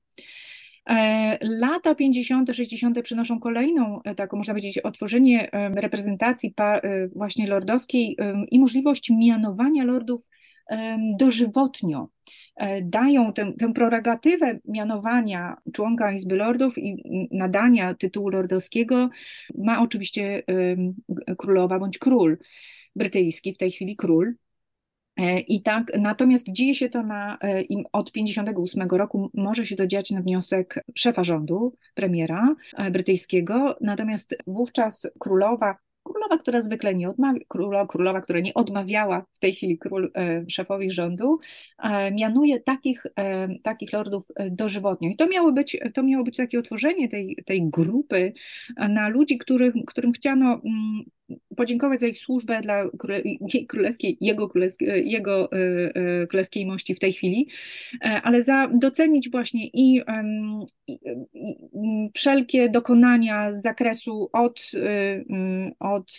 E, 0.89 1.39
lata 1.41 1.95
50., 1.95 2.51
60. 2.53 3.03
przynoszą 3.03 3.41
kolejną, 3.41 4.03
e, 4.03 4.15
taką 4.15 4.37
można 4.37 4.55
powiedzieć, 4.55 4.79
otworzenie 4.79 5.51
reprezentacji 5.75 6.55
e, 6.59 7.09
właśnie 7.09 7.47
lordowskiej 7.47 8.17
i 8.51 8.61
możliwość 8.61 9.11
mianowania 9.11 9.85
lordów 9.85 10.29
dożywotnio. 11.19 12.09
Dają 12.83 13.33
tę, 13.33 13.53
tę 13.53 13.73
mianowania 14.65 15.57
członka 15.73 16.13
Izby 16.13 16.37
Lordów 16.37 16.79
i 16.79 17.03
nadania 17.31 17.95
tytułu 17.95 18.29
lordowskiego 18.29 19.11
ma 19.59 19.83
oczywiście 19.83 20.43
królowa 21.39 21.79
bądź 21.79 21.99
król 21.99 22.39
brytyjski, 22.97 23.55
w 23.55 23.59
tej 23.59 23.71
chwili 23.71 23.97
król. 23.97 24.35
E, 25.19 25.41
I 25.41 25.63
tak, 25.63 25.93
natomiast 25.99 26.47
dzieje 26.53 26.75
się 26.75 26.89
to 26.89 27.03
na, 27.03 27.39
e, 27.45 27.63
od 27.93 28.13
58 28.13 28.89
roku, 28.89 29.31
może 29.35 29.67
się 29.67 29.77
to 29.77 29.87
dziać 29.87 30.11
na 30.11 30.21
wniosek 30.21 30.85
szefa 30.95 31.25
rządu, 31.25 31.77
premiera 31.95 32.55
e, 32.77 32.91
brytyjskiego, 32.91 33.77
natomiast 33.81 34.37
wówczas 34.47 35.11
królowa 35.19 35.77
królowa, 36.19 36.43
która 36.43 36.61
zwykle 36.61 36.95
nie 36.95 37.09
odmawia, 37.09 37.41
królowa, 37.49 37.87
królowa, 37.87 38.21
która 38.21 38.41
nie 38.41 38.55
odmawiała 38.55 39.27
w 39.33 39.39
tej 39.39 39.55
chwili 39.55 39.79
król, 39.79 40.11
e, 40.17 40.45
szefowi 40.49 40.91
rządu, 40.91 41.39
e, 41.79 42.13
mianuje 42.13 42.61
takich, 42.61 43.07
e, 43.19 43.49
takich 43.63 43.93
lordów 43.93 44.29
dożywotnio. 44.51 45.11
I 45.11 45.17
to 45.17 45.29
miało 45.29 45.53
być, 45.53 45.79
to 45.95 46.03
miało 46.03 46.25
być 46.25 46.37
takie 46.37 46.59
otworzenie 46.59 47.09
tej, 47.09 47.37
tej 47.47 47.71
grupy 47.71 48.33
na 48.89 49.09
ludzi, 49.09 49.39
których, 49.39 49.75
którym 49.87 50.13
chciano 50.13 50.47
mm, 50.47 51.05
podziękować 51.57 52.01
za 52.01 52.07
ich 52.07 52.19
służbę 52.19 52.61
dla 52.63 52.91
królewskiej, 53.69 54.19
jego, 54.21 54.49
królewskiej, 54.49 55.11
jego 55.11 55.49
królewskiej 56.29 56.67
mości 56.67 56.95
w 56.95 56.99
tej 56.99 57.13
chwili, 57.13 57.49
ale 58.01 58.43
za 58.43 58.69
docenić 58.75 59.31
właśnie 59.31 59.67
i, 59.67 60.03
i, 60.87 60.93
i 60.93 60.99
wszelkie 62.15 62.69
dokonania 62.69 63.53
z 63.53 63.63
zakresu 63.63 64.31
od, 64.33 64.71
od 65.79 66.19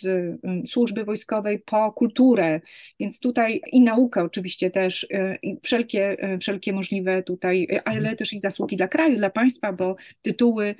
służby 0.66 1.04
wojskowej 1.04 1.58
po 1.58 1.92
kulturę, 1.92 2.60
więc 3.00 3.20
tutaj 3.20 3.60
i 3.72 3.80
naukę 3.80 4.22
oczywiście 4.22 4.70
też, 4.70 5.06
i 5.42 5.56
wszelkie, 5.62 6.16
wszelkie 6.40 6.72
możliwe 6.72 7.22
tutaj, 7.22 7.68
ale 7.84 8.16
też 8.16 8.32
i 8.32 8.38
zasługi 8.38 8.76
dla 8.76 8.88
kraju, 8.88 9.18
dla 9.18 9.30
państwa, 9.30 9.72
bo 9.72 9.96
tytuły 10.22 10.74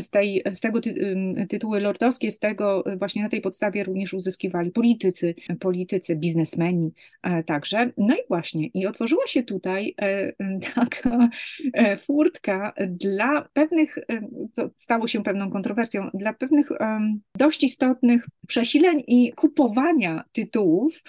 z, 0.00 0.10
tej, 0.10 0.42
z 0.50 0.60
tego 0.60 0.80
tytuły 1.48 1.80
lordowskie, 1.80 2.30
z 2.30 2.38
tego 2.38 2.84
właśnie 2.98 3.22
na 3.22 3.28
tej 3.28 3.40
podstawie 3.50 3.84
również 3.84 4.14
uzyskiwali 4.14 4.70
politycy, 4.70 5.34
politycy, 5.60 6.16
biznesmeni 6.16 6.92
e, 7.22 7.42
także. 7.42 7.92
No 7.96 8.14
i 8.14 8.18
właśnie, 8.28 8.66
i 8.66 8.86
otworzyła 8.86 9.26
się 9.26 9.42
tutaj 9.42 9.94
e, 10.02 10.32
taka 10.74 11.28
e, 11.72 11.96
furtka 11.96 12.72
dla 12.88 13.48
pewnych, 13.52 13.98
co 14.52 14.70
stało 14.76 15.08
się 15.08 15.22
pewną 15.22 15.50
kontrowersją, 15.50 16.10
dla 16.14 16.32
pewnych 16.32 16.68
dość 17.36 17.64
istotnych 17.64 18.26
przesileń 18.46 19.02
i 19.06 19.32
kupowania 19.32 20.24
tytułów 20.32 21.02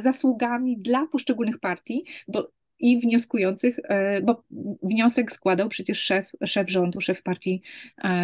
zasługami 0.00 0.78
dla 0.78 1.06
poszczególnych 1.06 1.58
partii, 1.58 2.04
bo 2.28 2.50
i 2.80 3.00
wnioskujących, 3.00 3.80
bo 4.22 4.42
wniosek 4.82 5.32
składał 5.32 5.68
przecież 5.68 6.02
szef, 6.02 6.30
szef 6.44 6.70
rządu, 6.70 7.00
szef 7.00 7.22
partii 7.22 7.62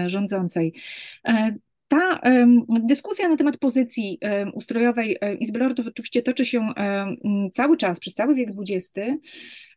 rządzącej. 0.06 0.72
Ta 1.94 2.20
dyskusja 2.68 3.28
na 3.28 3.36
temat 3.36 3.56
pozycji 3.56 4.18
ustrojowej 4.54 5.16
Izby 5.40 5.58
Lordów 5.58 5.86
oczywiście 5.86 6.22
toczy 6.22 6.44
się 6.44 6.68
cały 7.52 7.76
czas, 7.76 8.00
przez 8.00 8.14
cały 8.14 8.34
wiek 8.34 8.48
XX, 8.58 8.92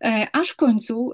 e, 0.04 0.28
aż 0.34 0.50
w 0.50 0.56
końcu 0.56 1.12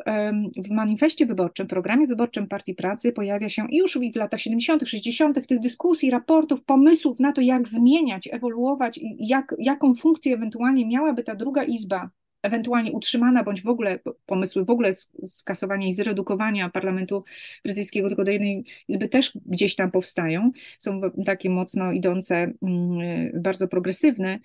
w 0.65 0.69
manifestie 0.69 1.25
wyborczym, 1.25 1.67
programie 1.67 2.07
wyborczym 2.07 2.48
Partii 2.48 2.75
Pracy 2.75 3.12
pojawia 3.12 3.50
się 3.50 3.67
już 3.72 3.98
w 4.13 4.15
latach 4.15 4.41
70., 4.41 4.89
60. 4.89 5.48
tych 5.48 5.60
dyskusji, 5.60 6.12
raportów, 6.12 6.63
pomysłów 6.63 7.19
na 7.19 7.31
to, 7.31 7.41
jak 7.41 7.67
zmieniać, 7.67 8.29
ewoluować 8.31 9.00
jak, 9.19 9.55
jaką 9.60 9.93
funkcję 9.93 10.33
ewentualnie 10.33 10.88
miałaby 10.88 11.24
ta 11.24 11.36
druga 11.36 11.63
izba 11.63 12.10
ewentualnie 12.43 12.91
utrzymana, 12.91 13.43
bądź 13.43 13.62
w 13.62 13.67
ogóle 13.67 14.00
pomysły 14.25 14.65
w 14.65 14.69
ogóle 14.69 14.93
skasowania 15.25 15.88
i 15.88 15.93
zredukowania 15.93 16.69
parlamentu 16.69 17.23
brytyjskiego 17.63 18.07
tylko 18.07 18.23
do 18.23 18.31
jednej 18.31 18.65
izby 18.88 19.09
też 19.09 19.38
gdzieś 19.45 19.75
tam 19.75 19.91
powstają, 19.91 20.51
są 20.79 21.01
takie 21.25 21.50
mocno 21.50 21.91
idące, 21.91 22.35
mm, 22.62 23.41
bardzo 23.41 23.67
progresywne. 23.67 24.39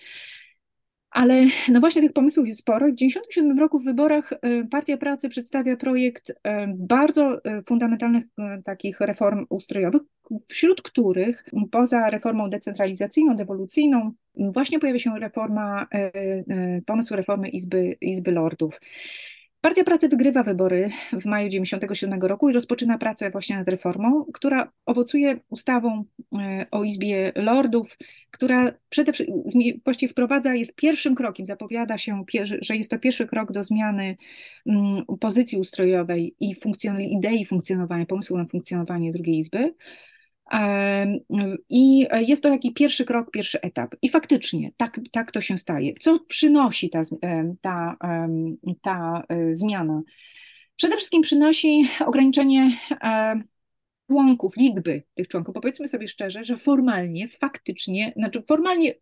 Ale 1.11 1.47
no 1.69 1.81
właśnie 1.81 2.03
tych 2.03 2.13
pomysłów 2.13 2.47
jest 2.47 2.61
sporo. 2.61 2.87
W 2.87 2.95
1997 2.95 3.59
roku 3.59 3.79
w 3.79 3.85
wyborach 3.85 4.33
y, 4.33 4.69
Partia 4.71 4.97
Pracy 4.97 5.29
przedstawia 5.29 5.77
projekt 5.77 6.31
y, 6.31 6.35
bardzo 6.77 7.39
y, 7.39 7.63
fundamentalnych 7.67 8.25
takich 8.65 9.01
reform 9.01 9.47
ustrojowych, 9.49 10.03
wśród 10.49 10.83
których 10.83 11.45
poza 11.71 12.11
reformą 12.11 12.51
decentralizacyjną, 12.51 13.37
dewolucyjną, 13.37 14.13
właśnie 14.39 14.79
pojawia 14.79 14.99
się 14.99 15.19
reforma, 15.19 15.87
pomysł 16.87 17.17
reformy 17.17 17.49
Izby, 17.49 17.97
Izby 18.01 18.31
Lordów. 18.31 18.81
Partia 19.61 19.85
Pracy 19.85 20.09
wygrywa 20.09 20.43
wybory 20.43 20.91
w 21.13 21.25
maju 21.25 21.49
1997 21.49 22.23
roku 22.23 22.51
i 22.51 22.53
rozpoczyna 22.53 22.99
pracę 22.99 23.31
właśnie 23.31 23.57
nad 23.57 23.69
reformą, 23.69 24.25
która 24.35 24.73
owocuje 24.87 25.41
ustawą 25.49 26.05
e, 26.39 26.67
o 26.71 26.85
Izbie 26.85 27.33
Lordów, 27.35 27.99
która 28.31 28.73
przede 28.89 29.13
wszystkim 29.13 29.81
właściwie 29.85 30.13
wprowadza, 30.13 30.55
jest 30.55 30.77
pierwszym 30.77 31.15
krokiem, 31.15 31.47
zapowiada 31.47 31.99
się, 31.99 32.25
że 32.61 32.77
jest 32.77 32.91
to 32.91 32.99
pierwszy 32.99 33.27
krok 33.27 33.53
do 33.53 33.65
zmiany 33.65 34.17
mm, 34.67 35.05
pozycji 35.21 35.59
ustrojowej 35.59 36.35
i 36.41 36.55
idei 37.01 37.47
funkcjonowania, 37.47 38.07
pomysłu 38.07 38.39
na 38.39 38.47
funkcjonowanie 38.47 39.13
drugiej 39.13 39.39
Izby. 39.39 39.75
I 41.69 42.07
jest 42.27 42.43
to 42.43 42.51
taki 42.51 42.73
pierwszy 42.73 43.05
krok, 43.05 43.31
pierwszy 43.31 43.61
etap. 43.61 43.95
I 44.03 44.09
faktycznie 44.09 44.73
tak, 44.77 45.01
tak 45.13 45.33
to 45.33 45.41
się 45.41 45.59
staje. 45.59 45.95
Co 46.01 46.21
przynosi 46.29 46.91
ta, 46.91 47.03
ta, 47.61 47.97
ta 48.83 49.23
e, 49.29 49.55
zmiana? 49.55 50.03
Przede 50.77 50.97
wszystkim 50.97 51.23
przynosi 51.23 51.89
ograniczenie 52.07 52.71
e, 52.91 53.41
członków, 54.07 54.57
liczby 54.57 55.03
tych 55.15 55.29
członków. 55.29 55.55
Powiedzmy 55.55 55.89
sobie 55.89 56.09
szczerze, 56.09 56.45
że 56.45 56.57
formalnie, 56.57 57.29
faktycznie, 57.29 58.13
znaczy 58.17 58.43
formalnie 58.49 58.95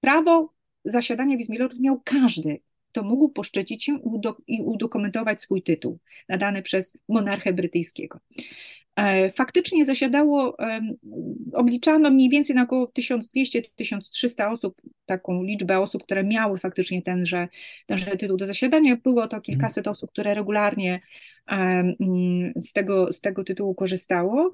prawo 0.00 0.54
zasiadania 0.84 1.36
w 1.36 1.40
Izbie 1.40 1.58
Lordów 1.58 1.80
miał 1.80 2.00
każdy, 2.04 2.60
kto 2.92 3.02
mógł 3.02 3.28
poszczecić 3.28 3.84
się 3.84 3.98
i 4.46 4.62
udokumentować 4.62 5.42
swój 5.42 5.62
tytuł 5.62 5.98
nadany 6.28 6.62
przez 6.62 6.98
monarchę 7.08 7.52
brytyjskiego. 7.52 8.18
E, 8.96 9.32
faktycznie 9.32 9.84
zasiadało, 9.84 10.56
obliczano 11.52 12.10
mniej 12.10 12.28
więcej 12.28 12.56
na 12.56 12.62
około 12.62 12.86
1200-1300 12.86 14.52
osób, 14.52 14.82
taką 15.06 15.42
liczbę 15.42 15.78
osób, 15.78 16.02
które 16.04 16.24
miały 16.24 16.58
faktycznie 16.58 17.02
tenże, 17.02 17.48
tenże 17.86 18.16
tytuł 18.16 18.36
do 18.36 18.46
zasiadania. 18.46 18.96
Było 18.96 19.28
to 19.28 19.40
kilkaset 19.40 19.88
osób, 19.88 20.10
które 20.10 20.34
regularnie 20.34 21.00
z 22.62 22.72
tego, 22.72 23.12
z 23.12 23.20
tego 23.20 23.44
tytułu 23.44 23.74
korzystało. 23.74 24.52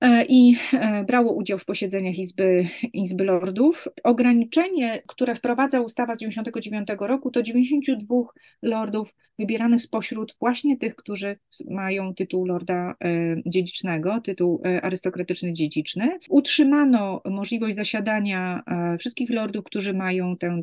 E, 0.00 0.24
i 0.28 0.56
e, 0.72 1.04
brało 1.04 1.32
udział 1.32 1.58
w 1.58 1.64
posiedzeniach 1.64 2.18
Izby, 2.18 2.68
Izby 2.92 3.24
Lordów. 3.24 3.88
Ograniczenie, 4.04 5.02
które 5.06 5.34
wprowadza 5.34 5.80
ustawa 5.80 6.14
z 6.14 6.18
1999 6.18 7.08
roku, 7.08 7.30
to 7.30 7.42
92 7.42 8.16
lordów 8.62 9.14
wybieranych 9.38 9.82
spośród 9.82 10.36
właśnie 10.40 10.76
tych, 10.76 10.96
którzy 10.96 11.36
mają 11.70 12.14
tytuł 12.14 12.46
lorda 12.46 12.94
e, 13.04 13.36
dziedzicznego, 13.46 14.20
tytuł 14.20 14.62
arystokratyczny 14.82 15.52
dziedziczny. 15.52 16.18
Utrzymano 16.28 17.22
możliwość 17.24 17.76
zasiadania 17.76 18.62
wszystkich 18.98 19.30
lordów, 19.30 19.64
którzy 19.64 19.94
mają 19.94 20.36
tę, 20.36 20.62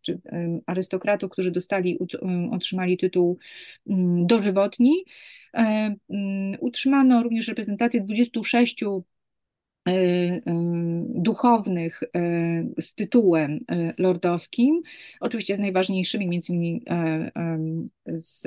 czy 0.00 0.20
arystokratów, 0.66 1.30
którzy 1.30 1.50
dostali, 1.50 1.98
otrzymali 2.50 2.98
tytuł 2.98 3.38
mm, 3.88 4.26
dożywotni. 4.26 5.04
E, 5.56 5.94
mm, 6.10 6.56
utrzymano 6.60 7.22
również 7.22 7.48
reprezentację 7.48 8.00
26 8.00 8.82
e, 8.82 9.92
e, 9.92 10.42
duchownych 11.08 12.02
z 12.80 12.94
tytułem 12.94 13.60
lordowskim, 13.98 14.82
oczywiście 15.20 15.56
z 15.56 15.58
najważniejszymi, 15.58 16.28
między 16.28 16.52
innymi 16.52 16.82
z, 18.06 18.42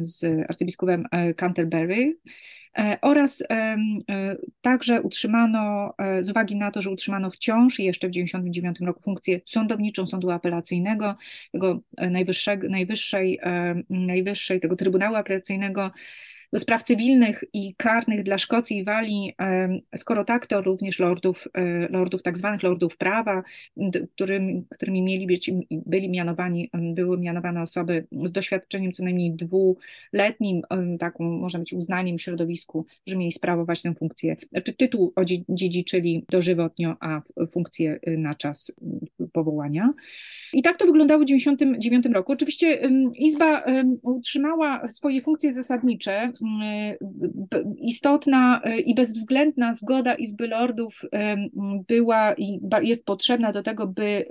z 0.00 0.24
arcybiskupem 0.48 1.04
Canterbury, 1.36 2.18
oraz 3.02 3.44
także 4.60 5.02
utrzymano, 5.02 5.94
z 6.20 6.30
uwagi 6.30 6.56
na 6.56 6.70
to, 6.70 6.82
że 6.82 6.90
utrzymano 6.90 7.30
wciąż 7.30 7.78
jeszcze 7.78 8.08
w 8.08 8.10
1999 8.10 8.80
roku 8.80 9.02
funkcję 9.02 9.40
sądowniczą 9.46 10.06
sądu 10.06 10.30
apelacyjnego, 10.30 11.16
tego 11.52 11.80
najwyższego, 11.96 12.68
najwyższej, 12.68 13.40
najwyższej 13.90 14.60
tego 14.60 14.76
Trybunału 14.76 15.16
Apelacyjnego, 15.16 15.90
do 16.52 16.58
spraw 16.58 16.82
cywilnych 16.82 17.44
i 17.52 17.74
karnych 17.74 18.22
dla 18.22 18.38
Szkocji 18.38 18.78
i 18.78 18.84
Walii, 18.84 19.34
skoro 19.96 20.24
tak, 20.24 20.46
to 20.46 20.62
również 20.62 20.98
lordów, 20.98 21.48
e, 21.54 21.88
lordów 21.88 22.22
tak 22.22 22.38
zwanych 22.38 22.62
lordów 22.62 22.96
prawa, 22.96 23.42
którym, 24.14 24.64
którymi 24.70 25.02
mieli 25.02 25.26
być, 25.26 25.50
byli 25.70 26.10
mianowani, 26.10 26.70
były 26.74 27.18
mianowane 27.18 27.62
osoby 27.62 28.06
z 28.24 28.32
doświadczeniem 28.32 28.92
co 28.92 29.04
najmniej 29.04 29.32
dwuletnim, 29.32 30.62
taką 30.98 31.24
można 31.24 31.58
być 31.58 31.72
uznaniem 31.72 32.18
w 32.18 32.22
środowisku, 32.22 32.86
że 33.06 33.16
mieli 33.16 33.32
sprawować 33.32 33.82
tę 33.82 33.94
funkcję, 33.94 34.36
znaczy 34.50 34.72
tytuł 34.72 35.12
odziedziczyli 35.16 36.24
dożywotnio, 36.30 36.96
a 37.00 37.22
funkcję 37.50 38.00
y, 38.08 38.18
na 38.18 38.34
czas 38.34 38.72
powołania. 39.32 39.92
I 40.52 40.62
tak 40.62 40.76
to 40.76 40.86
wyglądało 40.86 41.20
w 41.20 41.26
1999 41.26 42.14
roku. 42.16 42.32
Oczywiście 42.32 42.80
Izba 43.18 43.62
utrzymała 44.02 44.88
swoje 44.88 45.22
funkcje 45.22 45.52
zasadnicze. 45.52 46.32
Istotna 47.78 48.60
y, 48.66 48.80
i 48.80 48.94
bezwzględna 48.94 49.72
zgoda 49.72 50.14
Izby 50.14 50.48
Lordów 50.48 51.02
była 51.88 52.34
i 52.34 52.60
jest 52.82 53.04
potrzebna 53.04 53.52
do 53.52 53.62
tego, 53.62 53.86
by 53.86 54.24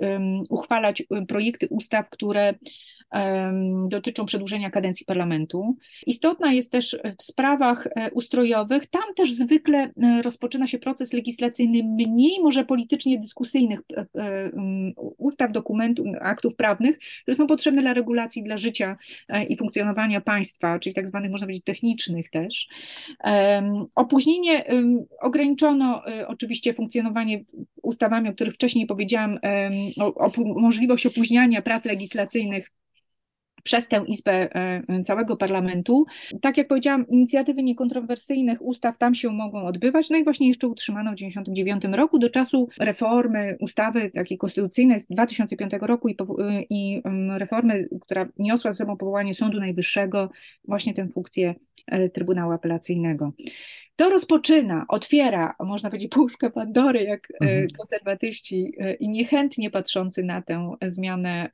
uchwalać 0.48 1.02
projekty 1.28 1.68
ustaw, 1.70 2.08
które 2.10 2.54
dotyczą 3.88 4.26
przedłużenia 4.26 4.70
kadencji 4.70 5.06
parlamentu. 5.06 5.76
Istotna 6.06 6.52
jest 6.52 6.72
też 6.72 6.98
w 7.18 7.22
sprawach 7.22 7.86
e, 7.86 8.10
ustrojowych, 8.10 8.86
tam 8.86 9.14
też 9.16 9.32
zwykle 9.32 9.78
e, 9.78 10.22
rozpoczyna 10.22 10.66
się 10.66 10.78
proces 10.78 11.12
legislacyjny 11.12 11.82
mniej 11.84 12.40
może 12.42 12.64
politycznie 12.64 13.18
dyskusyjnych 13.18 13.80
e, 13.96 14.50
ustaw, 15.18 15.52
dokumentów, 15.52 16.06
aktów 16.20 16.56
prawnych, 16.56 16.98
które 17.22 17.34
są 17.34 17.46
potrzebne 17.46 17.82
dla 17.82 17.94
regulacji, 17.94 18.42
dla 18.42 18.56
życia 18.56 18.96
i 19.48 19.56
funkcjonowania 19.56 20.20
państwa, 20.20 20.78
czyli 20.78 20.94
tak 20.94 21.08
zwanych, 21.08 21.30
można 21.30 21.46
powiedzieć, 21.46 21.64
technicznych 21.64 22.30
też. 22.30 22.68
Opóźnienie 23.94 24.64
ograniczono 25.20 26.02
oczywiście 26.26 26.74
funkcjonowanie 26.74 27.44
ustawami, 27.82 28.28
o 28.28 28.32
których 28.32 28.54
wcześniej 28.54 28.86
powiedziałam, 28.86 29.38
o, 30.00 30.14
o 30.14 30.30
możliwość 30.38 31.06
opóźniania 31.06 31.62
prac 31.62 31.84
legislacyjnych 31.84 32.70
przez 33.62 33.88
tę 33.88 34.02
Izbę 34.06 34.56
e, 34.56 35.02
całego 35.02 35.36
parlamentu. 35.36 36.06
Tak 36.40 36.56
jak 36.56 36.68
powiedziałam, 36.68 37.08
inicjatywy 37.08 37.62
niekontrowersyjnych 37.62 38.62
ustaw 38.62 38.98
tam 38.98 39.14
się 39.14 39.30
mogą 39.30 39.64
odbywać, 39.64 40.10
no 40.10 40.16
i 40.16 40.24
właśnie 40.24 40.48
jeszcze 40.48 40.68
utrzymano 40.68 41.10
w 41.12 41.14
1999 41.14 41.96
roku 41.96 42.18
do 42.18 42.30
czasu 42.30 42.68
reformy 42.78 43.56
ustawy 43.60 44.10
takiej 44.10 44.38
konstytucyjnej 44.38 45.00
z 45.00 45.06
2005 45.06 45.72
roku 45.80 46.08
i, 46.08 46.16
i 46.70 47.02
reformy, 47.28 47.88
która 48.00 48.28
niosła 48.38 48.72
ze 48.72 48.78
sobą 48.78 48.96
powołanie 48.96 49.34
Sądu 49.34 49.60
Najwyższego, 49.60 50.30
właśnie 50.64 50.94
tę 50.94 51.08
funkcję 51.08 51.54
e, 51.86 52.08
Trybunału 52.08 52.52
Apelacyjnego 52.52 53.32
to 53.98 54.10
rozpoczyna, 54.10 54.84
otwiera, 54.88 55.54
można 55.60 55.90
powiedzieć, 55.90 56.10
puszkę 56.10 56.50
Pandory, 56.50 57.02
jak 57.02 57.30
e, 57.30 57.34
mhm. 57.40 57.68
konserwatyści 57.78 58.72
e, 58.78 58.94
i 58.94 59.08
niechętnie 59.08 59.70
patrzący 59.70 60.22
na 60.22 60.42
tę 60.42 60.74
zmianę 60.82 61.50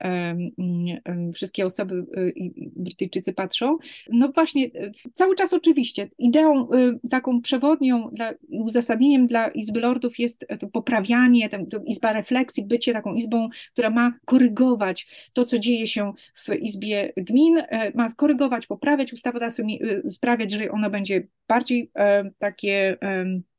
wszystkie 1.35 1.66
osoby 1.66 1.94
e, 1.94 2.33
Brytyjczycy 2.76 3.33
patrzą. 3.33 3.78
No 4.12 4.33
właśnie, 4.33 4.70
cały 5.12 5.35
czas 5.35 5.52
oczywiście 5.52 6.11
ideą 6.18 6.68
taką 7.11 7.42
przewodnią 7.42 8.11
dla, 8.12 8.33
uzasadnieniem 8.48 9.26
dla 9.26 9.48
Izby 9.48 9.80
Lordów 9.80 10.18
jest 10.18 10.46
to 10.61 10.66
poprawianie, 10.66 11.48
to, 11.48 11.59
to 11.70 11.85
Izba 11.87 12.12
Refleksji, 12.12 12.66
bycie 12.66 12.92
taką 12.92 13.14
izbą, 13.14 13.48
która 13.72 13.90
ma 13.90 14.12
korygować 14.24 15.07
to, 15.33 15.44
co 15.44 15.59
dzieje 15.59 15.87
się 15.87 16.12
w 16.46 16.54
Izbie 16.54 17.12
Gmin, 17.16 17.62
ma 17.94 18.09
korygować, 18.16 18.66
poprawiać 18.66 19.12
ustawodawstwo, 19.12 19.62
sprawiać, 20.09 20.52
że 20.52 20.70
ono 20.70 20.90
będzie 20.90 21.26
bardziej 21.48 21.90
takie 22.38 22.97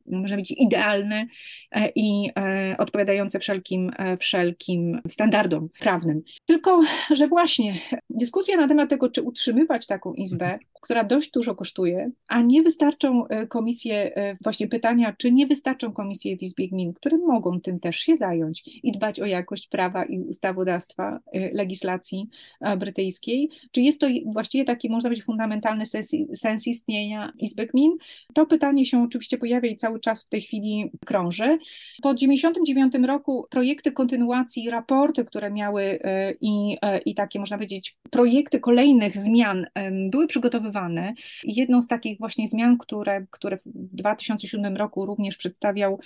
może 0.08 0.36
być 0.36 0.52
idealne 0.52 1.28
e, 1.72 1.90
i 1.96 2.30
e, 2.38 2.76
odpowiadające 2.78 3.40
wszelkim, 3.40 3.92
e, 3.98 4.18
wszelkim 4.18 5.02
standardom 5.08 5.70
prawnym. 5.80 6.22
Tylko, 6.46 6.82
że 7.12 7.28
właśnie 7.28 7.74
dyskusja 8.10 8.58
na 8.58 8.68
temat 8.68 8.90
tego, 8.90 9.10
czy 9.10 9.22
utrzymywać 9.22 9.88
taką 9.88 10.14
izbę, 10.14 10.60
która 10.82 11.04
dość 11.04 11.32
dużo 11.32 11.56
kosztuje, 11.56 12.12
a 12.28 12.42
nie 12.42 12.64
wystarczą 12.64 13.24
komisje, 13.50 14.12
właśnie 14.44 14.68
pytania, 14.68 15.16
czy 15.18 15.32
nie 15.32 15.48
wystarczą 15.48 15.94
komisje 15.94 16.38
w 16.38 16.44
Izbie 16.44 16.70
Gmin, 16.70 16.94
które 16.94 17.18
mogą 17.18 17.62
tym 17.62 17.80
też 17.80 17.96
się 17.96 18.18
zająć 18.18 18.64
i 18.84 18.92
dbać 18.92 19.20
o 19.20 19.26
jakość 19.26 19.68
prawa 19.68 20.04
i 20.04 20.20
ustawodawstwa, 20.20 21.20
legislacji 21.54 22.30
brytyjskiej, 22.78 23.50
czy 23.72 23.82
jest 23.82 24.00
to 24.00 24.08
właściwie 24.26 24.66
taki, 24.66 24.90
można 24.90 25.10
być, 25.10 25.24
fundamentalny 25.24 25.86
sens, 25.86 26.12
sens 26.34 26.68
istnienia 26.68 27.34
Izby 27.40 27.68
Gmin? 27.68 27.92
To 28.34 28.46
pytanie 28.46 28.86
się 28.86 29.04
oczywiście 29.04 29.38
pojawia 29.38 29.70
i 29.70 29.76
cały 29.76 29.95
cały 29.96 30.00
czas 30.00 30.24
w 30.24 30.30
tej 30.30 30.42
chwili 30.42 30.92
krąży. 31.06 31.58
Po 32.02 32.14
1999 32.14 33.08
roku 33.08 33.48
projekty 33.50 33.92
kontynuacji, 33.92 34.70
raporty, 34.70 35.26
które 35.26 35.52
miały 35.52 35.84
e, 35.84 36.34
i, 36.42 36.78
e, 36.82 36.98
i 36.98 37.16
takie, 37.16 37.40
można 37.40 37.58
powiedzieć, 37.58 37.98
projekty 38.12 38.60
kolejnych 38.60 39.18
zmian 39.18 39.66
były 40.10 40.28
przygotowywane. 40.28 41.14
Jedną 41.44 41.82
z 41.82 41.88
takich 41.88 42.20
właśnie 42.20 42.48
zmian, 42.48 42.78
które, 42.78 43.26
które 43.32 43.58
w 43.66 43.96
2007 43.96 44.76
roku 44.76 45.06
również 45.06 45.38
przedstawiał, 45.38 46.00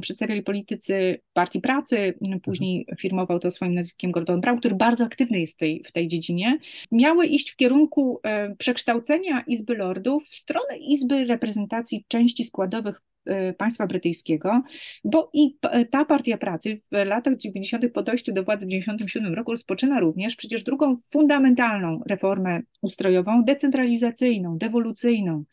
przedstawiali 0.00 0.42
politycy 0.42 1.20
Partii 1.32 1.60
Pracy, 1.60 2.14
później 2.42 2.86
firmował 3.00 3.38
to 3.38 3.50
swoim 3.50 3.74
nazwiskiem 3.74 4.10
Gordon 4.10 4.40
Brown, 4.40 4.58
który 4.58 4.74
bardzo 4.74 5.04
aktywny 5.04 5.40
jest 5.40 5.54
w 5.54 5.56
tej, 5.56 5.82
w 5.86 5.92
tej 5.92 6.08
dziedzinie, 6.08 6.58
miały 6.92 7.26
iść 7.26 7.50
w 7.50 7.56
kierunku 7.56 8.20
e, 8.22 8.54
przekształcenia 8.54 9.40
Izby 9.46 9.74
Lordów 9.74 10.24
w 10.24 10.34
stronę 10.34 10.78
Izby 10.78 11.24
Reprezentacji 11.24 12.04
Części 12.08 12.44
Składowych 12.44 12.96
Y, 12.96 13.15
państwa 13.58 13.86
brytyjskiego, 13.86 14.62
bo 15.04 15.30
i 15.32 15.56
ta 15.90 16.04
partia 16.04 16.38
pracy 16.38 16.80
w 16.92 17.06
latach 17.06 17.36
90. 17.36 17.84
po 17.94 18.02
dojściu 18.02 18.32
do 18.32 18.44
władzy 18.44 18.66
w 18.66 18.68
97 18.68 19.34
roku 19.34 19.50
rozpoczyna 19.50 20.00
również 20.00 20.36
przecież 20.36 20.62
drugą 20.64 20.94
fundamentalną 21.12 22.02
reformę 22.06 22.60
ustrojową, 22.82 23.44
decentralizacyjną, 23.44 24.58
dewolucyjną, 24.58 25.44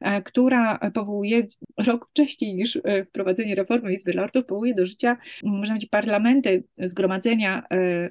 e, 0.00 0.22
która 0.22 0.78
powołuje 0.94 1.46
rok 1.86 2.08
wcześniej 2.10 2.54
niż 2.54 2.78
e, 2.84 3.04
wprowadzenie 3.04 3.54
reformy 3.54 3.92
Izby 3.92 4.12
Lordów, 4.12 4.46
powołuje 4.46 4.74
do 4.74 4.86
życia, 4.86 5.16
można 5.42 5.74
powiedzieć, 5.74 5.90
parlamenty, 5.90 6.64
zgromadzenia, 6.78 7.62
e, 7.70 8.08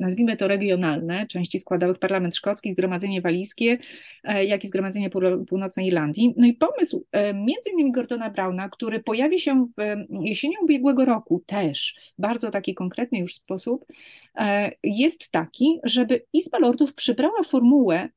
nazwijmy 0.00 0.36
to 0.36 0.48
regionalne, 0.48 1.26
części 1.26 1.58
składowych 1.58 1.98
parlament 1.98 2.36
szkocki, 2.36 2.72
zgromadzenie 2.72 3.20
walijskie, 3.20 3.78
jak 4.46 4.64
i 4.64 4.68
zgromadzenie 4.68 5.10
północnej 5.48 5.86
Irlandii. 5.86 6.34
No 6.36 6.46
i 6.46 6.54
pomysł 6.54 7.04
między 7.34 7.70
innymi 7.72 7.92
Gordona 7.92 8.30
Brown 8.30 8.53
który 8.68 9.02
pojawi 9.02 9.40
się 9.40 9.68
jesienią 10.10 10.60
ubiegłego 10.62 11.04
roku 11.04 11.42
też, 11.46 11.94
bardzo 12.18 12.50
taki 12.50 12.74
konkretny 12.74 13.18
już 13.18 13.34
sposób, 13.34 13.84
e, 14.34 14.70
jest 14.82 15.30
taki, 15.30 15.80
żeby 15.84 16.24
Izba 16.32 16.58
Lordów 16.58 16.94
przybrała 16.94 17.42
formułę 17.42 18.08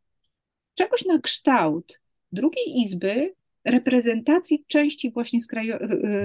czegoś 0.74 1.06
na 1.06 1.20
kształt 1.20 2.02
drugiej 2.32 2.82
izby 2.82 3.34
reprezentacji 3.66 4.66
części 4.68 5.12
właśnie 5.12 5.40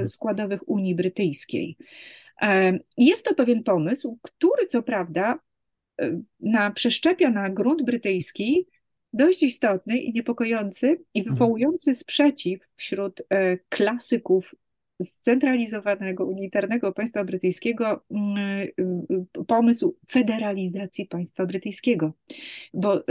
składowych 0.06 0.68
Unii 0.68 0.94
Brytyjskiej. 0.94 1.76
Jest 2.96 3.24
to 3.24 3.34
pewien 3.34 3.62
pomysł, 3.62 4.18
który 4.22 4.66
co 4.66 4.82
prawda 4.82 5.38
na, 6.40 6.70
przeszczepia 6.70 7.30
na 7.30 7.50
grunt 7.50 7.82
brytyjski 7.82 8.66
dość 9.12 9.42
istotny 9.42 9.98
i 9.98 10.12
niepokojący 10.12 11.04
i 11.14 11.20
mhm. 11.20 11.36
wywołujący 11.36 11.94
sprzeciw 11.94 12.60
wśród 12.76 13.22
klasyków 13.68 14.54
scentralizowanego, 15.02 16.26
unitarnego 16.26 16.92
państwa 16.92 17.24
brytyjskiego 17.24 18.04
mm, 18.10 18.38
y, 19.38 19.44
pomysł 19.46 19.96
federalizacji 20.10 21.06
państwa 21.06 21.46
brytyjskiego. 21.46 22.12
Bo 22.74 23.02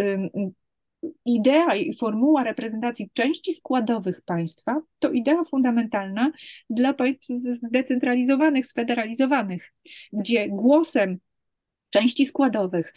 idea 1.25 1.75
i 1.75 1.97
formuła 1.97 2.43
reprezentacji 2.43 3.09
części 3.13 3.53
składowych 3.53 4.21
państwa 4.21 4.81
to 4.99 5.11
idea 5.11 5.43
fundamentalna 5.43 6.31
dla 6.69 6.93
państw 6.93 7.27
zdecentralizowanych, 7.63 8.65
sfederalizowanych, 8.65 9.73
gdzie 10.13 10.49
głosem 10.49 11.19
części 11.89 12.25
składowych 12.25 12.93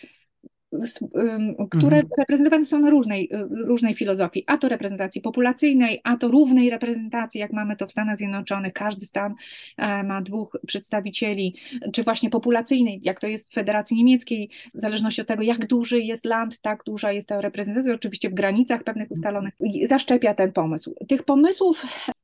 które 1.71 1.97
mhm. 1.97 2.09
reprezentowane 2.19 2.65
są 2.65 2.79
na 2.79 2.91
różnej, 2.91 3.31
różnej 3.51 3.95
filozofii, 3.95 4.45
a 4.47 4.59
to 4.59 4.69
reprezentacji 4.69 5.21
populacyjnej, 5.21 6.01
a 6.05 6.17
to 6.17 6.29
równej 6.29 6.71
reprezentacji, 6.71 7.41
jak 7.41 7.53
mamy 7.53 7.77
to 7.77 7.87
w 7.87 7.93
Stanach 7.93 8.17
Zjednoczonych, 8.17 8.73
każdy 8.73 9.07
stan 9.07 9.35
e, 9.77 10.03
ma 10.03 10.23
dwóch 10.23 10.59
przedstawicieli, 10.67 11.55
czy 11.93 12.05
właśnie 12.05 12.31
populacyjnej, 12.31 13.01
jak 13.03 13.21
to 13.21 13.27
jest 13.27 13.51
w 13.51 13.55
Federacji 13.55 13.97
Niemieckiej, 13.97 14.51
w 14.75 14.81
zależności 14.81 15.21
od 15.21 15.29
tego, 15.29 15.43
jak 15.43 15.67
duży 15.67 16.01
jest 16.01 16.25
land, 16.25 16.61
tak 16.61 16.85
duża 16.87 17.13
jest 17.13 17.29
ta 17.29 17.41
reprezentacja, 17.41 17.95
oczywiście 17.95 18.31
w 18.31 18.35
granicach 18.35 18.85
pewnych 18.85 19.11
ustalonych, 19.11 19.55
zaszczepia 19.85 20.35
ten 20.35 20.53
pomysł. 20.53 20.95
Tych 21.09 21.23
pomysłów 21.23 21.83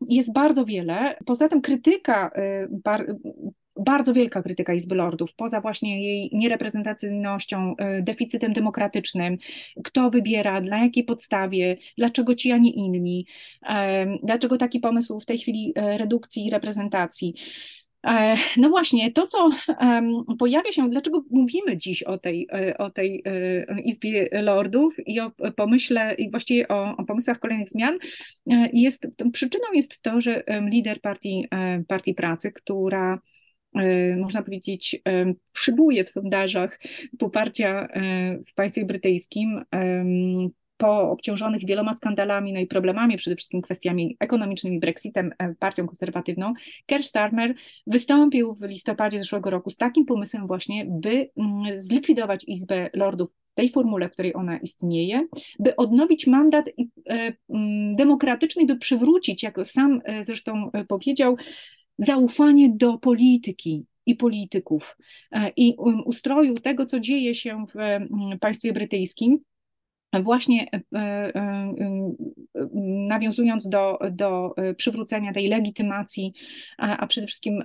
jest 0.08 0.32
bardzo 0.32 0.64
wiele, 0.64 1.16
poza 1.26 1.48
tym 1.48 1.60
krytyka 1.60 2.30
y, 2.36 2.68
bardzo 3.84 4.14
wielka 4.14 4.42
krytyka 4.42 4.74
Izby 4.74 4.94
Lordów, 4.94 5.34
poza 5.34 5.60
właśnie 5.60 6.02
jej 6.02 6.30
niereprezentacyjnością, 6.32 7.74
e, 7.78 8.02
deficytem 8.02 8.52
demokratycznym, 8.52 9.38
kto 9.84 10.10
wybiera, 10.10 10.60
na 10.60 10.82
jakiej 10.82 11.04
podstawie, 11.04 11.76
dlaczego 11.98 12.34
ci, 12.34 12.52
a 12.52 12.58
nie 12.58 12.70
inni, 12.70 13.26
e, 13.68 14.06
dlaczego 14.22 14.58
taki 14.58 14.80
pomysł 14.80 15.20
w 15.20 15.26
tej 15.26 15.38
chwili 15.38 15.72
e, 15.76 15.98
redukcji 15.98 16.46
i 16.46 16.50
reprezentacji. 16.50 17.34
No 18.56 18.68
właśnie, 18.68 19.12
to 19.12 19.26
co 19.26 19.50
pojawia 20.38 20.72
się, 20.72 20.90
dlaczego 20.90 21.24
mówimy 21.30 21.76
dziś 21.76 22.02
o 22.02 22.18
tej, 22.18 22.48
o 22.78 22.90
tej 22.90 23.24
Izbie 23.84 24.28
Lordów 24.32 24.94
i 25.06 25.20
o 25.20 25.30
pomyśle, 25.56 26.14
i 26.14 26.30
właściwie 26.30 26.68
o, 26.68 26.96
o 26.96 27.04
pomysłach 27.04 27.38
kolejnych 27.38 27.68
zmian, 27.68 27.98
jest, 28.72 29.06
przyczyną 29.32 29.64
jest 29.74 30.02
to, 30.02 30.20
że 30.20 30.42
lider 30.70 31.00
partii, 31.00 31.48
partii 31.88 32.14
pracy, 32.14 32.52
która 32.52 33.18
można 34.16 34.42
powiedzieć, 34.42 35.02
szybuje 35.52 36.04
w 36.04 36.08
sondażach 36.08 36.80
poparcia 37.18 37.86
e, 37.86 38.38
w 38.48 38.54
państwie 38.54 38.84
brytyjskim 38.84 39.64
po 40.80 41.10
obciążonych 41.10 41.66
wieloma 41.66 41.94
skandalami, 41.94 42.52
no 42.52 42.60
i 42.60 42.66
problemami, 42.66 43.16
przede 43.16 43.36
wszystkim 43.36 43.62
kwestiami 43.62 44.16
ekonomicznymi, 44.20 44.80
Brexitem, 44.80 45.32
partią 45.58 45.86
konserwatywną, 45.86 46.52
Keir 46.86 47.02
Starmer 47.02 47.54
wystąpił 47.86 48.54
w 48.54 48.62
listopadzie 48.62 49.18
zeszłego 49.18 49.50
roku 49.50 49.70
z 49.70 49.76
takim 49.76 50.06
pomysłem 50.06 50.46
właśnie, 50.46 50.86
by 50.88 51.28
mm, 51.36 51.78
zlikwidować 51.78 52.44
Izbę 52.44 52.90
Lordów 52.94 53.30
w 53.52 53.54
tej 53.54 53.70
formule, 53.72 54.08
w 54.08 54.12
której 54.12 54.34
ona 54.36 54.58
istnieje, 54.58 55.26
by 55.58 55.76
odnowić 55.76 56.26
mandat 56.26 56.64
mm, 57.48 57.96
demokratyczny, 57.96 58.66
by 58.66 58.76
przywrócić, 58.76 59.42
jak 59.42 59.66
sam 59.66 60.00
zresztą 60.22 60.70
powiedział, 60.88 61.36
zaufanie 62.00 62.72
do 62.76 62.98
polityki 62.98 63.84
i 64.06 64.14
polityków 64.14 64.96
e, 65.32 65.50
i 65.56 65.74
um, 65.78 66.02
ustroju 66.04 66.54
tego, 66.54 66.86
co 66.86 67.00
dzieje 67.00 67.34
się 67.34 67.66
w 67.74 67.76
mm, 67.76 68.38
państwie 68.40 68.72
brytyjskim, 68.72 69.38
właśnie 70.18 70.66
e, 70.72 70.80
e, 70.94 71.74
nawiązując 73.08 73.68
do, 73.68 73.98
do 74.12 74.54
przywrócenia 74.76 75.32
tej 75.32 75.48
legitymacji, 75.48 76.32
a, 76.78 76.96
a 76.96 77.06
przede 77.06 77.26
wszystkim 77.26 77.62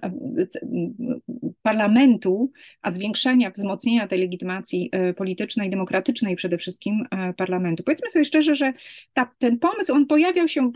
parlamentu, 1.62 2.52
a 2.82 2.92
zwiększenia, 2.92 3.52
wzmocnienia 3.52 4.08
tej 4.08 4.20
legitymacji 4.20 4.92
politycznej, 5.18 5.70
demokratycznej 5.70 6.36
przede 6.36 6.58
wszystkim 6.58 7.04
parlamentu. 7.38 7.84
Powiedzmy 7.84 8.10
sobie 8.10 8.26
szczerze, 8.26 8.56
że 8.56 8.74
ta, 9.14 9.32
ten 9.38 9.60
pomysł, 9.60 9.94
on 9.94 10.06
pojawiał 10.06 10.48
się 10.48 10.72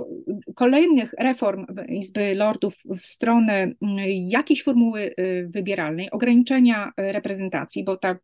kolejnych 0.55 1.13
reform 1.19 1.65
Izby 1.89 2.35
Lordów 2.35 2.75
w 3.01 3.07
stronę 3.07 3.71
jakiejś 4.15 4.63
formuły 4.63 5.13
wybieralnej, 5.47 6.11
ograniczenia 6.11 6.91
reprezentacji, 6.97 7.83
bo 7.83 7.97
ta 7.97 8.15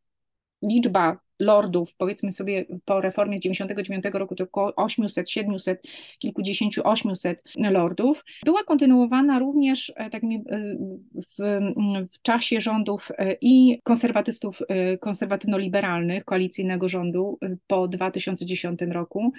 liczba 0.62 1.25
lordów, 1.40 1.96
powiedzmy 1.98 2.32
sobie 2.32 2.66
po 2.86 3.02
reformie 3.02 3.38
z 3.38 3.42
99 3.42 4.06
roku 4.14 4.36
to 4.36 4.44
około 4.44 4.76
800, 4.76 5.30
700, 5.30 5.82
kilkudziesięciu, 6.20 6.82
800 6.84 7.44
lordów, 7.58 8.26
była 8.46 8.64
kontynuowana 8.64 9.40
również 9.40 9.94
e, 9.96 10.10
tak 10.10 10.24
e, 10.24 10.28
w, 11.16 11.62
w 12.14 12.22
czasie 12.22 12.62
rządów 12.62 13.12
e, 13.18 13.36
i 13.42 13.82
konserwatystów 13.84 14.60
konserwatywno-liberalnych, 15.00 16.26
koalicyjnego 16.26 16.88
rządu 16.88 17.40
po 17.68 17.88
2010 17.88 18.80
roku. 18.82 19.34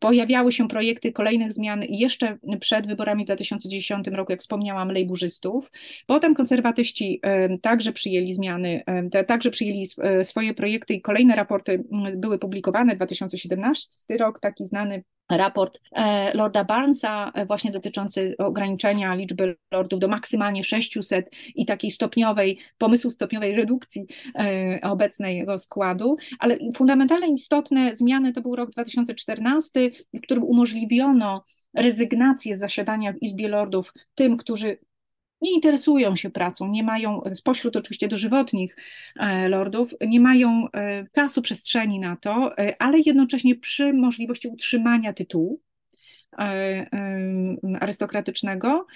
Pojawiały 0.00 0.52
się 0.52 0.68
projekty 0.68 1.12
kolejnych 1.12 1.52
zmian 1.52 1.82
jeszcze 1.88 2.38
przed 2.60 2.86
wyborami 2.86 3.24
w 3.24 3.26
2010 3.26 4.06
roku, 4.06 4.32
jak 4.32 4.40
wspomniałam, 4.40 4.90
lejburzystów. 4.90 5.70
Potem 6.06 6.34
konserwatyści 6.34 7.20
także 7.62 7.92
przyjęli 7.92 8.32
zmiany, 8.32 8.82
także 9.26 9.50
przyjęli 9.50 9.86
swoje 10.22 10.54
projekty 10.58 10.94
i 10.94 11.02
kolejne 11.02 11.36
raporty 11.36 11.84
mm, 11.92 12.20
były 12.20 12.38
publikowane. 12.38 12.96
2017 12.96 14.16
rok, 14.18 14.40
taki 14.40 14.66
znany 14.66 15.02
raport 15.30 15.80
e, 15.92 16.36
Lorda 16.36 16.64
Barnesa, 16.64 17.32
e, 17.34 17.46
właśnie 17.46 17.70
dotyczący 17.70 18.34
ograniczenia 18.38 19.14
liczby 19.14 19.56
lordów 19.72 20.00
do 20.00 20.08
maksymalnie 20.08 20.64
600 20.64 21.30
i 21.54 21.66
takiej 21.66 21.90
stopniowej, 21.90 22.58
pomysłu 22.78 23.10
stopniowej 23.10 23.56
redukcji 23.56 24.06
e, 24.38 24.78
obecnego 24.82 25.58
składu, 25.58 26.16
ale 26.38 26.58
fundamentalne 26.74 27.28
istotne 27.28 27.96
zmiany 27.96 28.32
to 28.32 28.40
był 28.40 28.56
rok 28.56 28.70
2014, 28.70 29.90
w 30.14 30.20
którym 30.20 30.44
umożliwiono 30.44 31.44
rezygnację 31.74 32.56
z 32.56 32.60
zasiadania 32.60 33.12
w 33.12 33.22
Izbie 33.22 33.48
Lordów 33.48 33.92
tym, 34.14 34.36
którzy 34.36 34.78
nie 35.42 35.54
interesują 35.54 36.16
się 36.16 36.30
pracą, 36.30 36.68
nie 36.68 36.82
mają, 36.82 37.20
spośród 37.34 37.76
oczywiście 37.76 38.08
dożywotnich 38.08 38.76
e, 39.16 39.48
lordów, 39.48 39.94
nie 40.00 40.20
mają 40.20 40.68
e, 40.74 41.06
czasu, 41.12 41.42
przestrzeni 41.42 42.00
na 42.00 42.16
to, 42.16 42.58
e, 42.58 42.82
ale 42.82 42.98
jednocześnie 43.06 43.54
przy 43.54 43.92
możliwości 43.92 44.48
utrzymania 44.48 45.12
tytułu, 45.12 45.60
arystokratycznego, 47.80 48.86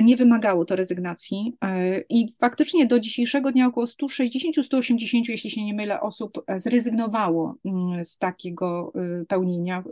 nie 0.00 0.16
wymagało 0.16 0.64
to 0.64 0.76
rezygnacji 0.76 1.56
e, 1.64 2.00
i 2.08 2.32
faktycznie 2.40 2.86
do 2.86 3.00
dzisiejszego 3.00 3.52
dnia 3.52 3.66
około 3.66 3.86
160-180, 3.86 5.20
jeśli 5.28 5.50
się 5.50 5.64
nie 5.64 5.74
mylę, 5.74 6.00
osób 6.00 6.44
zrezygnowało 6.56 7.56
mm, 7.64 8.04
z 8.04 8.18
takiego 8.18 8.92
e, 8.94 9.24
pełnienia 9.24 9.84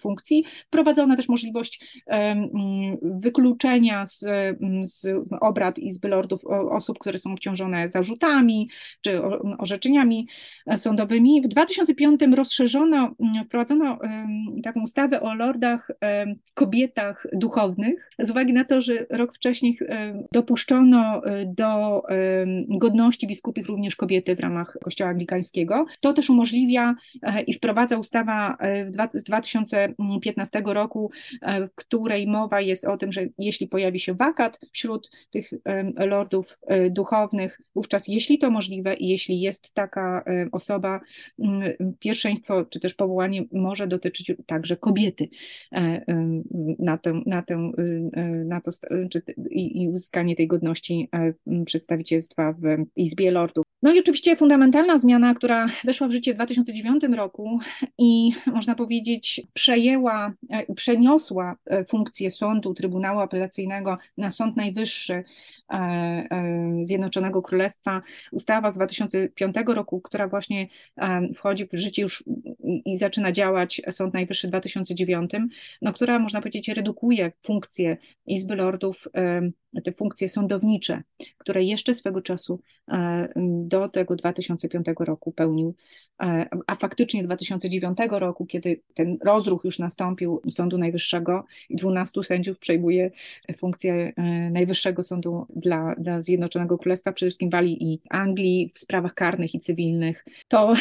funkcji. 0.00 0.44
Wprowadzono 0.66 1.16
też 1.16 1.28
możliwość 1.28 2.02
mm, 2.06 2.48
wykluczenia 3.02 4.06
z, 4.06 4.24
z 4.82 5.06
obrad 5.40 5.78
Izby 5.78 6.08
Lordów 6.08 6.44
osób, 6.70 6.98
które 6.98 7.18
są 7.18 7.32
obciążone 7.32 7.90
zarzutami 7.90 8.70
czy 9.00 9.22
orzeczeniami 9.58 10.28
sądowymi. 10.76 11.42
W 11.42 11.48
2005 11.48 12.20
rozszerzono, 12.36 13.14
wprowadzono 13.46 13.98
taką 14.64 14.82
ustawę 14.82 15.20
o 15.20 15.34
lordach 15.34 15.90
kobietach 16.56 17.26
duchownych, 17.32 18.10
z 18.18 18.30
uwagi 18.30 18.52
na 18.52 18.64
to, 18.64 18.82
że 18.82 19.06
rok 19.10 19.34
wcześniej 19.34 19.78
e, 19.80 20.22
dopuszczono 20.32 21.24
e, 21.24 21.46
do 21.46 22.02
e, 22.08 22.46
godności 22.68 23.26
biskupich 23.26 23.66
również 23.66 23.96
kobiety 23.96 24.36
w 24.36 24.40
ramach 24.40 24.78
Kościoła 24.84 25.10
Anglikańskiego. 25.10 25.86
To 26.00 26.12
też 26.12 26.30
umożliwia 26.30 26.94
i 27.46 27.54
wprowadza 27.54 27.98
ustawa 27.98 28.58
z 29.12 29.24
2015 29.24 30.62
roku, 30.66 31.10
w 31.42 31.74
której 31.74 32.26
mowa 32.26 32.60
jest 32.60 32.84
o 32.84 32.96
tym, 32.96 33.12
że 33.12 33.26
jeśli 33.38 33.68
pojawi 33.68 34.00
się 34.00 34.14
wakat 34.14 34.60
wśród 34.72 35.10
tych 35.30 35.50
lordów 35.96 36.58
duchownych, 36.90 37.60
wówczas 37.74 38.08
jeśli 38.08 38.38
to 38.38 38.50
możliwe 38.50 38.94
i 38.94 39.08
jeśli 39.08 39.40
jest 39.40 39.74
taka 39.74 40.24
osoba, 40.52 41.00
pierwszeństwo 41.98 42.64
czy 42.64 42.80
też 42.80 42.94
powołanie 42.94 43.42
może 43.52 43.86
dotyczyć 43.86 44.32
także 44.46 44.76
kobiety 44.76 45.28
na, 46.78 46.98
tę, 46.98 47.20
na, 47.26 47.42
tę, 47.42 47.72
na 48.44 48.60
to 48.60 48.70
czy, 49.10 49.22
i, 49.50 49.82
i 49.82 49.88
uzyskanie 49.88 50.36
tej 50.36 50.46
godności 50.46 51.08
przedstawicielstwa 51.66 52.52
w 52.52 52.86
Izbie 52.96 53.30
Lordów. 53.30 53.66
No 53.82 53.92
i 53.92 54.00
oczywiście 54.00 54.36
fundamentalna 54.36 54.98
zmiana, 54.98 55.34
która 55.34 55.66
weszła 55.84 56.08
w 56.08 56.10
życie 56.10 56.32
w 56.32 56.34
2009 56.34 57.04
roku 57.16 57.58
i 57.98 58.32
można 58.46 58.74
powiedzieć 58.74 59.42
przejęła, 59.52 60.32
e, 60.50 60.74
przeniosła 60.74 61.56
e, 61.66 61.84
funkcję 61.84 62.30
sądu, 62.30 62.74
Trybunału 62.74 63.20
Apelacyjnego 63.20 63.98
na 64.18 64.30
Sąd 64.30 64.56
Najwyższy 64.56 65.24
e, 65.72 66.78
Zjednoczonego 66.82 67.42
Królestwa. 67.42 68.02
Ustawa 68.32 68.70
z 68.70 68.74
2005 68.74 69.56
roku, 69.66 70.00
która 70.00 70.28
właśnie 70.28 70.66
wchodzi 71.34 71.66
w 71.66 71.78
życie 71.78 72.02
już 72.02 72.24
i 72.84 72.96
zaczyna 72.96 73.32
działać, 73.32 73.82
Sąd 73.90 74.14
Najwyższy 74.14 74.46
w 74.46 74.50
2009, 74.50 75.30
no, 75.82 75.92
która 75.92 76.15
można 76.18 76.40
powiedzieć 76.40 76.68
redukuje 76.68 77.32
funkcję 77.42 77.96
Izby 78.26 78.56
Lordów 78.56 79.08
te 79.82 79.92
funkcje 79.92 80.28
sądownicze, 80.28 81.02
które 81.38 81.64
jeszcze 81.64 81.94
swego 81.94 82.22
czasu 82.22 82.60
e, 82.90 83.28
do 83.64 83.88
tego 83.88 84.16
2005 84.16 84.86
roku 84.98 85.32
pełnił, 85.32 85.74
e, 86.22 86.46
a 86.66 86.76
faktycznie 86.76 87.24
2009 87.24 87.98
roku, 88.10 88.46
kiedy 88.46 88.80
ten 88.94 89.18
rozruch 89.24 89.64
już 89.64 89.78
nastąpił 89.78 90.40
Sądu 90.50 90.78
Najwyższego 90.78 91.44
i 91.68 91.76
12 91.76 92.24
sędziów 92.24 92.58
przejmuje 92.58 93.10
funkcję 93.58 94.12
e, 94.16 94.50
Najwyższego 94.50 95.02
Sądu 95.02 95.46
dla, 95.56 95.94
dla 95.98 96.22
Zjednoczonego 96.22 96.78
Królestwa, 96.78 97.12
przede 97.12 97.30
wszystkim 97.30 97.50
Walii 97.50 97.92
i 97.92 98.00
Anglii 98.10 98.70
w 98.74 98.78
sprawach 98.78 99.14
karnych 99.14 99.54
i 99.54 99.58
cywilnych, 99.58 100.24
to 100.48 100.74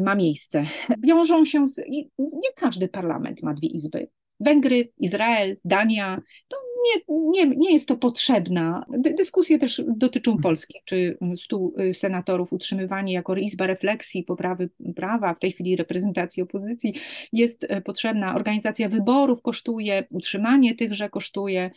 ma 0.00 0.14
miejsce. 0.14 0.64
Wiążą 0.98 1.44
się 1.44 1.68
z, 1.68 1.78
nie 2.18 2.52
każdy 2.56 2.88
parlament 2.88 3.42
ma 3.42 3.54
dwie 3.54 3.68
izby. 3.68 4.08
Węgry, 4.40 4.92
Izrael, 4.98 5.56
Dania, 5.64 6.22
to 6.48 6.56
nie, 6.84 7.02
nie, 7.08 7.56
nie 7.56 7.72
jest 7.72 7.88
to 7.88 7.96
potrzebna. 7.96 8.86
Dyskusje 8.98 9.58
też 9.58 9.82
dotyczą 9.96 10.30
hmm. 10.30 10.42
Polski, 10.42 10.78
czy 10.84 11.18
stu 11.36 11.74
y, 11.80 11.94
senatorów 11.94 12.52
utrzymywanie 12.52 13.12
jako 13.12 13.36
izba 13.36 13.66
refleksji, 13.66 14.24
poprawy 14.24 14.70
prawa, 14.96 15.34
w 15.34 15.38
tej 15.38 15.52
chwili 15.52 15.76
reprezentacji 15.76 16.42
opozycji 16.42 16.94
jest 17.32 17.66
e, 17.68 17.80
potrzebna. 17.80 18.34
Organizacja 18.34 18.88
wyborów 18.88 19.42
kosztuje, 19.42 20.04
utrzymanie 20.10 20.74
tychże 20.74 21.10
kosztuje. 21.10 21.70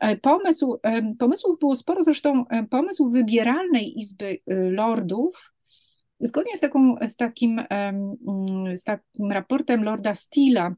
E, 0.00 0.16
pomysł, 0.16 0.78
e, 0.82 1.14
pomysłów 1.18 1.58
było 1.58 1.76
sporo, 1.76 2.04
zresztą 2.04 2.44
pomysł 2.70 3.10
wybieralnej 3.10 3.98
Izby 3.98 4.38
Lordów 4.46 5.52
Zgodnie 6.22 6.56
z, 6.56 6.60
taką, 6.60 6.96
z, 7.08 7.16
takim, 7.16 7.62
z 8.76 8.84
takim 8.84 9.32
raportem 9.32 9.84
Lorda 9.84 10.14
Steela 10.14 10.74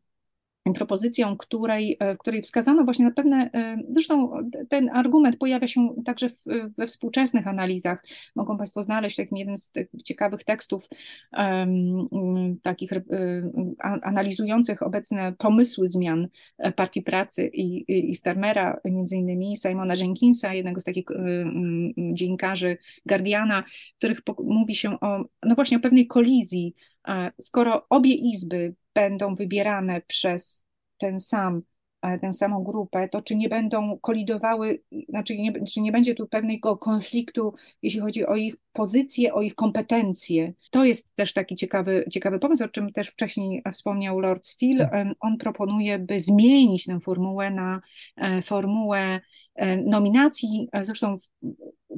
propozycją, 0.74 1.36
której, 1.36 1.96
e, 2.00 2.16
której 2.16 2.42
wskazano 2.42 2.84
właśnie 2.84 3.04
na 3.04 3.10
pewne, 3.10 3.50
e, 3.54 3.76
zresztą 3.90 4.32
ten 4.68 4.90
argument 4.90 5.36
pojawia 5.36 5.68
się 5.68 5.88
także 6.04 6.30
we 6.78 6.86
współczesnych 6.86 7.48
analizach. 7.48 8.04
Mogą 8.36 8.58
Państwo 8.58 8.82
znaleźć 8.82 9.16
takim 9.16 9.38
jeden 9.38 9.58
z 9.58 9.70
tych 9.70 9.88
ciekawych 10.04 10.44
tekstów 10.44 10.88
um, 11.32 12.08
takich 12.62 12.90
um, 12.92 13.74
analizujących 14.02 14.82
obecne 14.82 15.34
pomysły 15.38 15.86
zmian 15.88 16.28
Partii 16.76 17.02
Pracy 17.02 17.50
i, 17.54 17.84
i 18.10 18.14
Starmera, 18.14 18.80
między 18.84 19.16
innymi 19.16 19.56
Simona 19.56 19.94
Jenkinsa, 19.94 20.54
jednego 20.54 20.80
z 20.80 20.84
takich 20.84 21.10
um, 21.10 21.92
dziennikarzy 22.14 22.78
Guardiana, 23.06 23.62
w 23.94 23.98
których 23.98 24.20
mówi 24.44 24.74
się 24.74 25.00
o, 25.00 25.24
no 25.42 25.54
właśnie 25.54 25.76
o 25.76 25.80
pewnej 25.80 26.06
kolizji 26.06 26.74
skoro 27.40 27.86
obie 27.88 28.14
izby 28.14 28.74
będą 28.94 29.34
wybierane 29.34 30.02
przez 30.06 30.66
ten 30.98 31.20
sam, 31.20 31.62
e, 32.02 32.18
tę 32.18 32.32
samą 32.32 32.64
grupę, 32.64 33.08
to 33.08 33.22
czy 33.22 33.36
nie 33.36 33.48
będą 33.48 33.98
kolidowały, 33.98 34.82
znaczy 35.08 35.38
nie, 35.38 35.64
czy 35.64 35.80
nie 35.80 35.92
będzie 35.92 36.14
tu 36.14 36.26
pewnego 36.26 36.76
konfliktu, 36.76 37.54
jeśli 37.82 38.00
chodzi 38.00 38.26
o 38.26 38.36
ich 38.36 38.56
pozycję, 38.72 39.34
o 39.34 39.42
ich 39.42 39.54
kompetencje. 39.54 40.52
To 40.70 40.84
jest 40.84 41.14
też 41.14 41.32
taki 41.32 41.56
ciekawy, 41.56 42.04
ciekawy 42.10 42.38
pomysł, 42.38 42.64
o 42.64 42.68
czym 42.68 42.92
też 42.92 43.08
wcześniej 43.08 43.62
wspomniał 43.72 44.20
Lord 44.20 44.46
Steele. 44.46 44.88
Tak. 44.90 45.06
On 45.20 45.36
proponuje, 45.38 45.98
by 45.98 46.20
zmienić 46.20 46.86
tę 46.86 47.00
formułę 47.00 47.50
na 47.50 47.80
e, 48.16 48.42
formułę 48.42 49.20
e, 49.54 49.76
nominacji, 49.76 50.68
zresztą 50.84 51.16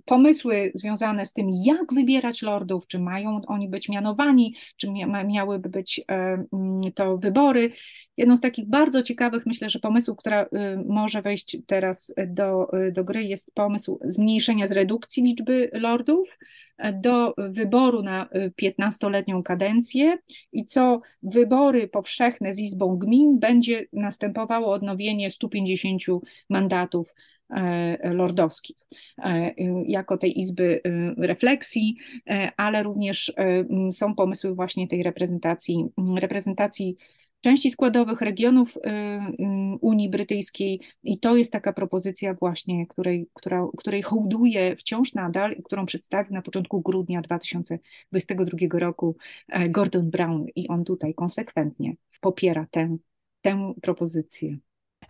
pomysły 0.05 0.73
związane 0.75 1.27
z 1.27 1.33
tym, 1.33 1.47
jak 1.65 1.95
wybierać 1.95 2.43
lordów, 2.43 2.87
czy 2.87 2.99
mają 2.99 3.41
oni 3.47 3.69
być 3.69 3.89
mianowani, 3.89 4.55
czy 4.77 4.89
miałyby 5.27 5.69
być 5.69 6.01
e, 6.01 6.45
mm, 6.53 6.93
to 6.95 7.19
wybory. 7.19 7.71
Jedną 8.17 8.37
z 8.37 8.41
takich 8.41 8.69
bardzo 8.69 9.03
ciekawych, 9.03 9.47
myślę, 9.47 9.71
że 9.71 9.79
pomysłów, 9.79 10.19
która 10.19 10.43
y, 10.43 10.49
może 10.87 11.23
wejść 11.23 11.57
teraz 11.67 12.15
do, 12.27 12.67
do 12.93 13.05
gry, 13.05 13.25
jest 13.25 13.55
pomysł 13.55 13.99
zmniejszenia 14.05 14.69
z 14.69 14.73
redukcji 14.73 15.23
liczby 15.23 15.71
lordów 15.73 16.39
e, 16.79 16.93
do 16.93 17.35
wyboru 17.39 18.03
na 18.03 18.29
15-letnią 18.63 19.41
y, 19.41 19.43
kadencję 19.43 20.19
i 20.53 20.65
co 20.65 21.01
wybory 21.23 21.89
powszechne 21.89 22.55
z 22.55 22.61
Izbą 22.61 22.97
Gmin 22.97 23.39
będzie 23.39 23.87
następowało 23.93 24.73
odnowienie 24.73 25.31
150 25.31 26.03
mandatów 26.51 27.15
E, 27.51 28.13
lordowskich, 28.13 28.77
jako 29.87 30.19
tej 30.19 30.41
izby 30.41 30.81
e, 30.85 31.15
refleksji, 31.27 31.97
ale 32.57 32.83
również 32.83 33.33
są 33.93 34.15
pomysły 34.15 34.55
właśnie 34.55 34.89
tej 34.89 35.03
reprezentacji, 35.03 35.85
reprezentacji 36.19 36.97
części 37.41 37.71
składowych 37.71 38.21
regionów 38.21 38.79
Unii 39.81 40.09
Brytyjskiej 40.11 40.81
i 41.03 41.19
to 41.19 41.37
jest 41.37 41.53
taka 41.53 41.73
propozycja 41.73 42.35
właśnie, 42.35 42.87
której, 42.87 43.29
która, 43.35 43.67
której 43.77 44.03
hołduje 44.03 44.77
wciąż 44.77 45.15
nadal, 45.15 45.57
którą 45.65 45.87
przedstawił 45.87 46.33
na 46.33 46.43
początku 46.43 46.81
grudnia 46.81 47.23
2022 47.23 48.79
roku 48.79 49.17
Gordon 49.69 50.11
Brown 50.11 50.47
i 50.57 50.69
on 50.69 50.85
tutaj 50.85 51.15
konsekwentnie 51.15 51.97
popiera 52.21 52.67
tę, 52.71 52.97
tę 53.43 53.75
propozycję. 53.83 54.59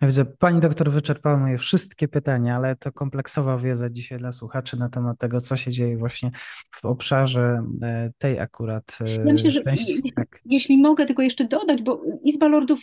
Ja 0.01 0.07
widzę, 0.07 0.25
pani 0.25 0.61
doktor 0.61 0.91
wyczerpała 0.91 1.37
moje 1.37 1.57
wszystkie 1.57 2.07
pytania, 2.07 2.55
ale 2.55 2.75
to 2.75 2.91
kompleksowa 2.91 3.57
wiedza 3.57 3.89
dzisiaj 3.89 4.19
dla 4.19 4.31
słuchaczy 4.31 4.77
na 4.77 4.89
temat 4.89 5.17
tego, 5.19 5.41
co 5.41 5.57
się 5.57 5.71
dzieje 5.71 5.97
właśnie 5.97 6.31
w 6.71 6.85
obszarze 6.85 7.63
e, 7.81 8.11
tej 8.17 8.39
akurat 8.39 8.97
e, 9.01 9.09
ja 9.09 9.33
myślę, 9.33 9.51
że 9.51 9.63
części. 9.63 10.13
Tak. 10.15 10.41
Jeśli 10.45 10.77
mogę 10.77 11.05
tylko 11.05 11.21
jeszcze 11.21 11.45
dodać, 11.45 11.81
bo 11.81 12.01
Izba 12.23 12.47
Lordów 12.47 12.81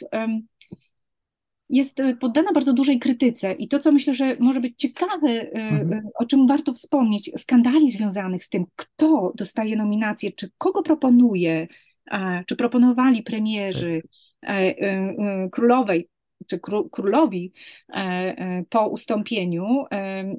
jest 1.68 2.00
e, 2.00 2.16
poddana 2.16 2.52
bardzo 2.52 2.72
dużej 2.72 2.98
krytyce 2.98 3.52
i 3.52 3.68
to, 3.68 3.78
co 3.78 3.92
myślę, 3.92 4.14
że 4.14 4.36
może 4.40 4.60
być 4.60 4.74
ciekawe, 4.76 5.50
mhm. 5.52 6.08
o 6.14 6.26
czym 6.26 6.46
warto 6.46 6.74
wspomnieć, 6.74 7.30
skandali 7.36 7.90
związanych 7.90 8.44
z 8.44 8.48
tym, 8.48 8.64
kto 8.76 9.32
dostaje 9.36 9.76
nominację, 9.76 10.32
czy 10.32 10.50
kogo 10.58 10.82
proponuje, 10.82 11.68
czy 12.46 12.56
proponowali 12.56 13.22
premierzy, 13.22 14.02
tak. 14.40 14.76
królowej, 15.52 16.08
czy 16.46 16.60
królowi 16.90 17.52
e, 17.88 17.94
e, 17.94 18.64
po 18.70 18.88
ustąpieniu, 18.88 19.84
e, 19.92 20.34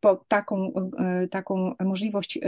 po 0.00 0.24
taką, 0.28 0.72
taką 1.30 1.74
możliwość 1.84 2.38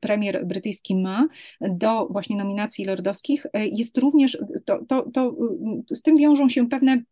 premier 0.00 0.46
brytyjski 0.46 0.94
ma 0.94 1.28
do 1.60 2.06
właśnie 2.06 2.36
nominacji 2.36 2.84
lordowskich, 2.84 3.46
jest 3.54 3.98
również, 3.98 4.38
to, 4.64 4.84
to, 4.88 5.10
to 5.10 5.34
z 5.90 6.02
tym 6.02 6.16
wiążą 6.16 6.48
się 6.48 6.68
pewne 6.68 7.02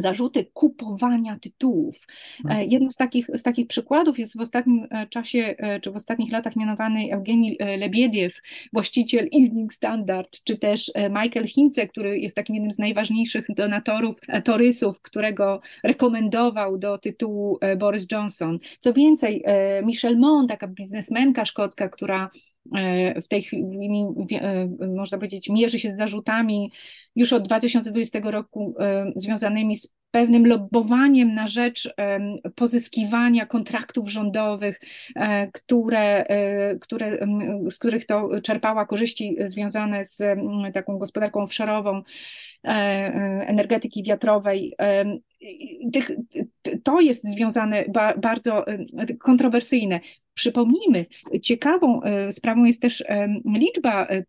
zarzuty 0.00 0.44
kupowania 0.52 1.38
tytułów. 1.38 2.06
Mhm. 2.44 2.70
Jednym 2.70 2.90
z 2.90 2.96
takich, 2.96 3.26
z 3.34 3.42
takich 3.42 3.66
przykładów 3.66 4.18
jest 4.18 4.36
w 4.36 4.40
ostatnim 4.40 4.86
czasie, 5.10 5.54
czy 5.82 5.90
w 5.90 5.96
ostatnich 5.96 6.32
latach 6.32 6.56
mianowany 6.56 7.12
Eugenii 7.12 7.58
Lebiediew, 7.78 8.40
właściciel 8.72 9.24
Evening 9.24 9.72
Standard, 9.72 10.44
czy 10.44 10.58
też 10.58 10.92
Michael 10.96 11.46
Hince, 11.46 11.88
który 11.88 12.18
jest 12.18 12.36
takim 12.36 12.54
jednym 12.54 12.72
z 12.72 12.78
najważniejszych 12.78 13.46
donatorów 13.56 14.16
torysów, 14.44 15.02
którego 15.02 15.60
rekomendował 15.84 16.78
do 16.78 16.98
tytułu 16.98 17.58
Boris 17.78 18.06
Johnson. 18.12 18.58
Co 18.80 18.92
więcej, 18.92 19.44
Michelle 19.84 20.18
Mon, 20.18 20.46
taka 20.46 20.68
biznesmenka 20.68 21.44
szkocka, 21.44 21.88
która 21.88 22.30
w 23.24 23.28
tej 23.28 23.42
chwili, 23.42 24.06
można 24.96 25.18
powiedzieć, 25.18 25.48
mierzy 25.48 25.78
się 25.78 25.90
z 25.90 25.96
zarzutami 25.96 26.72
już 27.16 27.32
od 27.32 27.42
2020 27.42 28.20
roku 28.22 28.74
związanymi 29.16 29.76
z 29.76 29.98
pewnym 30.10 30.46
lobbowaniem 30.46 31.34
na 31.34 31.48
rzecz 31.48 31.94
pozyskiwania 32.54 33.46
kontraktów 33.46 34.10
rządowych, 34.10 34.80
e, 35.16 35.52
które, 35.52 36.24
e, 36.26 36.78
które, 36.78 37.18
z 37.70 37.78
których 37.78 38.06
to 38.06 38.40
czerpała 38.42 38.86
korzyści 38.86 39.36
związane 39.44 40.04
z 40.04 40.22
taką 40.74 40.98
gospodarką 40.98 41.44
offshore'ową 41.44 42.02
e, 42.64 42.68
energetyki 43.46 44.02
wiatrowej. 44.02 44.74
Tych, 45.92 46.10
to 46.82 47.00
jest 47.00 47.28
związane 47.28 47.84
ba 47.88 48.14
bardzo 48.16 48.64
kontrowersyjne. 49.18 50.00
Przypomnijmy, 50.38 51.06
ciekawą 51.42 52.02
e, 52.02 52.32
sprawą 52.32 52.64
jest 52.64 52.82
też 52.82 53.04
liczba 53.44 54.06
e, 54.06 54.16
e, 54.16 54.24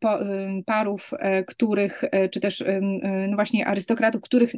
parów, 0.66 1.12
których, 1.48 2.04
czy 2.32 2.40
też 2.40 2.64
no 3.28 3.36
właśnie 3.36 3.68
arystokratów, 3.68 4.22
których, 4.22 4.54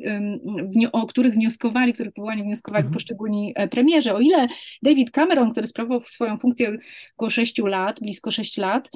o 0.92 1.06
których 1.06 1.34
wnioskowali, 1.34 1.94
których 1.94 2.14
powołanie 2.14 2.44
wnioskowali 2.44 2.82
mhm. 2.82 2.94
poszczególni 2.94 3.54
premierzy. 3.72 4.14
O 4.14 4.20
ile 4.20 4.48
David 4.84 5.12
Cameron, 5.12 5.52
który 5.52 5.68
sprawował 5.68 6.02
swoją 6.02 6.38
funkcję 6.38 6.78
około 7.18 7.30
6 7.30 7.58
lat, 7.58 8.00
blisko 8.00 8.32
6 8.32 8.58
lat, 8.58 8.90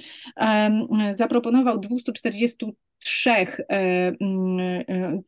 zaproponował 1.11 1.79
240 1.79 2.65
trzech, 3.05 3.61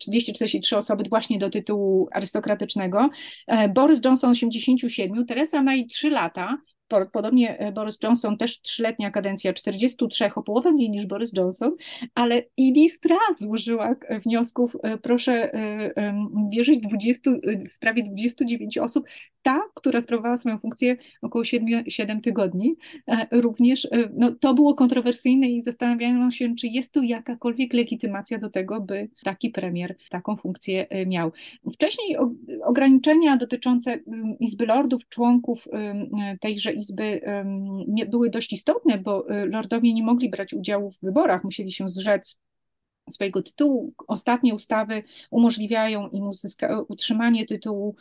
243 0.07 0.77
osoby 0.77 1.03
właśnie 1.09 1.39
do 1.39 1.49
tytułu 1.49 2.09
arystokratycznego. 2.11 3.09
Boris 3.73 4.05
Johnson 4.05 4.29
87, 4.29 5.25
Teresa 5.25 5.63
May 5.63 5.87
3 5.87 6.09
lata, 6.09 6.57
Podobnie 6.87 7.59
e, 7.59 7.71
Boris 7.71 7.97
Johnson, 8.03 8.37
też 8.37 8.61
trzyletnia 8.61 9.11
kadencja, 9.11 9.53
43, 9.53 10.29
o 10.35 10.43
połowę 10.43 10.71
mniej 10.71 10.89
niż 10.89 11.05
Boris 11.05 11.31
Johnson, 11.37 11.75
ale 12.15 12.43
i 12.57 12.73
Listra 12.73 13.17
złożyła 13.39 13.95
e, 14.07 14.19
wniosków, 14.19 14.77
e, 14.83 14.97
proszę 14.97 15.51
wierzyć, 16.51 16.79
20, 16.79 17.31
w 17.69 17.73
sprawie 17.73 18.03
29 18.03 18.77
osób. 18.77 19.05
Ta, 19.41 19.61
która 19.73 20.01
sprawowała 20.01 20.37
swoją 20.37 20.57
funkcję 20.57 20.97
około 21.21 21.43
7, 21.43 21.83
7 21.87 22.21
tygodni, 22.21 22.75
również 23.31 23.87
no, 24.13 24.31
to 24.31 24.53
było 24.53 24.73
kontrowersyjne 24.73 25.49
i 25.49 25.61
zastanawiano 25.61 26.31
się, 26.31 26.55
czy 26.55 26.67
jest 26.67 26.93
tu 26.93 27.03
jakakolwiek 27.03 27.73
legitymacja 27.73 28.37
do 28.37 28.49
tego, 28.49 28.81
by 28.81 29.09
taki 29.23 29.49
premier 29.49 29.95
taką 30.09 30.35
funkcję 30.35 30.87
miał. 31.07 31.31
Wcześniej 31.73 32.17
ograniczenia 32.63 33.37
dotyczące 33.37 33.99
Izby 34.39 34.65
Lordów, 34.65 35.09
członków 35.09 35.67
tejże 36.41 36.73
Izby 36.77 37.21
były 38.07 38.29
dość 38.29 38.53
istotne, 38.53 38.97
bo 38.97 39.31
y, 39.31 39.45
lordowie 39.45 39.93
nie 39.93 40.03
mogli 40.03 40.29
brać 40.29 40.53
udziału 40.53 40.91
w 40.91 40.99
wyborach, 41.01 41.43
musieli 41.43 41.71
się 41.71 41.89
zrzec 41.89 42.41
swojego 43.09 43.43
tytułu. 43.43 43.93
Ostatnie 44.07 44.55
ustawy 44.55 45.03
umożliwiają 45.31 46.09
im 46.09 46.27
uzyska, 46.27 46.81
utrzymanie 46.87 47.45
tytułu 47.45 47.95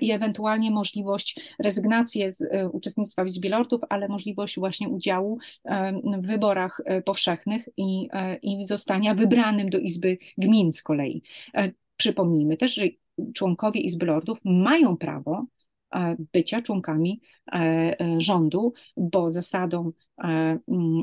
i 0.00 0.10
ewentualnie 0.10 0.70
możliwość 0.70 1.54
rezygnacji 1.58 2.32
z 2.32 2.40
y, 2.40 2.68
uczestnictwa 2.72 3.24
w 3.24 3.26
Izbie 3.26 3.50
Lordów, 3.50 3.80
ale 3.88 4.08
możliwość 4.08 4.58
właśnie 4.58 4.88
udziału 4.88 5.38
w 6.22 6.26
wyborach 6.26 6.80
y, 6.80 7.02
powszechnych 7.02 7.68
i, 7.76 8.08
i 8.42 8.66
zostania 8.66 9.14
wybranym 9.14 9.70
do 9.70 9.78
Izby 9.78 10.18
Gmin 10.38 10.72
z 10.72 10.82
kolei. 10.82 11.22
E, 11.54 11.70
przypomnijmy 11.96 12.56
też, 12.56 12.74
że 12.74 12.84
członkowie 13.34 13.80
Izby 13.80 14.06
Lordów 14.06 14.38
mają 14.44 14.96
prawo 14.96 15.46
E, 15.61 15.61
bycia 16.32 16.62
członkami 16.62 17.20
e, 17.52 17.56
e, 18.00 18.20
rządu, 18.20 18.72
bo 18.96 19.30
zasadą 19.30 19.92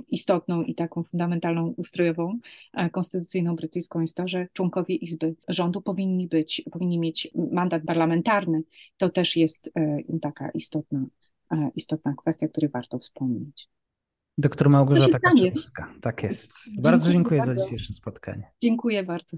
istotną 0.08 0.64
i 0.64 0.76
taką 0.76 1.04
fundamentalną 1.04 1.74
ustrojową, 1.78 2.40
konstytucyjną 2.92 3.56
brytyjską 3.56 4.02
jest 4.02 4.16
to, 4.16 4.28
że 4.28 4.48
członkowie 4.54 4.96
Izby 4.96 5.36
Rządu 5.48 5.82
powinni 5.82 6.28
być, 6.28 6.64
powinni 6.72 7.00
mieć 7.00 7.32
mandat 7.52 7.84
parlamentarny. 7.88 8.64
To 8.98 9.10
też 9.10 9.36
jest 9.36 9.72
taka 10.22 10.50
istotna, 10.50 11.06
istotna 11.76 12.14
kwestia, 12.18 12.46
o 12.46 12.50
której 12.50 12.70
warto 12.70 13.00
wspomnieć. 13.00 13.70
Doktor 14.38 14.70
Małgorzata 14.70 15.20
Kaczewska. 15.20 15.94
Tak 16.02 16.24
jest. 16.24 16.54
Bardzo 16.82 17.12
dziękuję, 17.12 17.40
dziękuję 17.40 17.56
za 17.56 17.64
dzisiejsze 17.64 17.94
spotkanie. 17.94 18.52
Dziękuję 18.62 19.04
bardzo. 19.04 19.38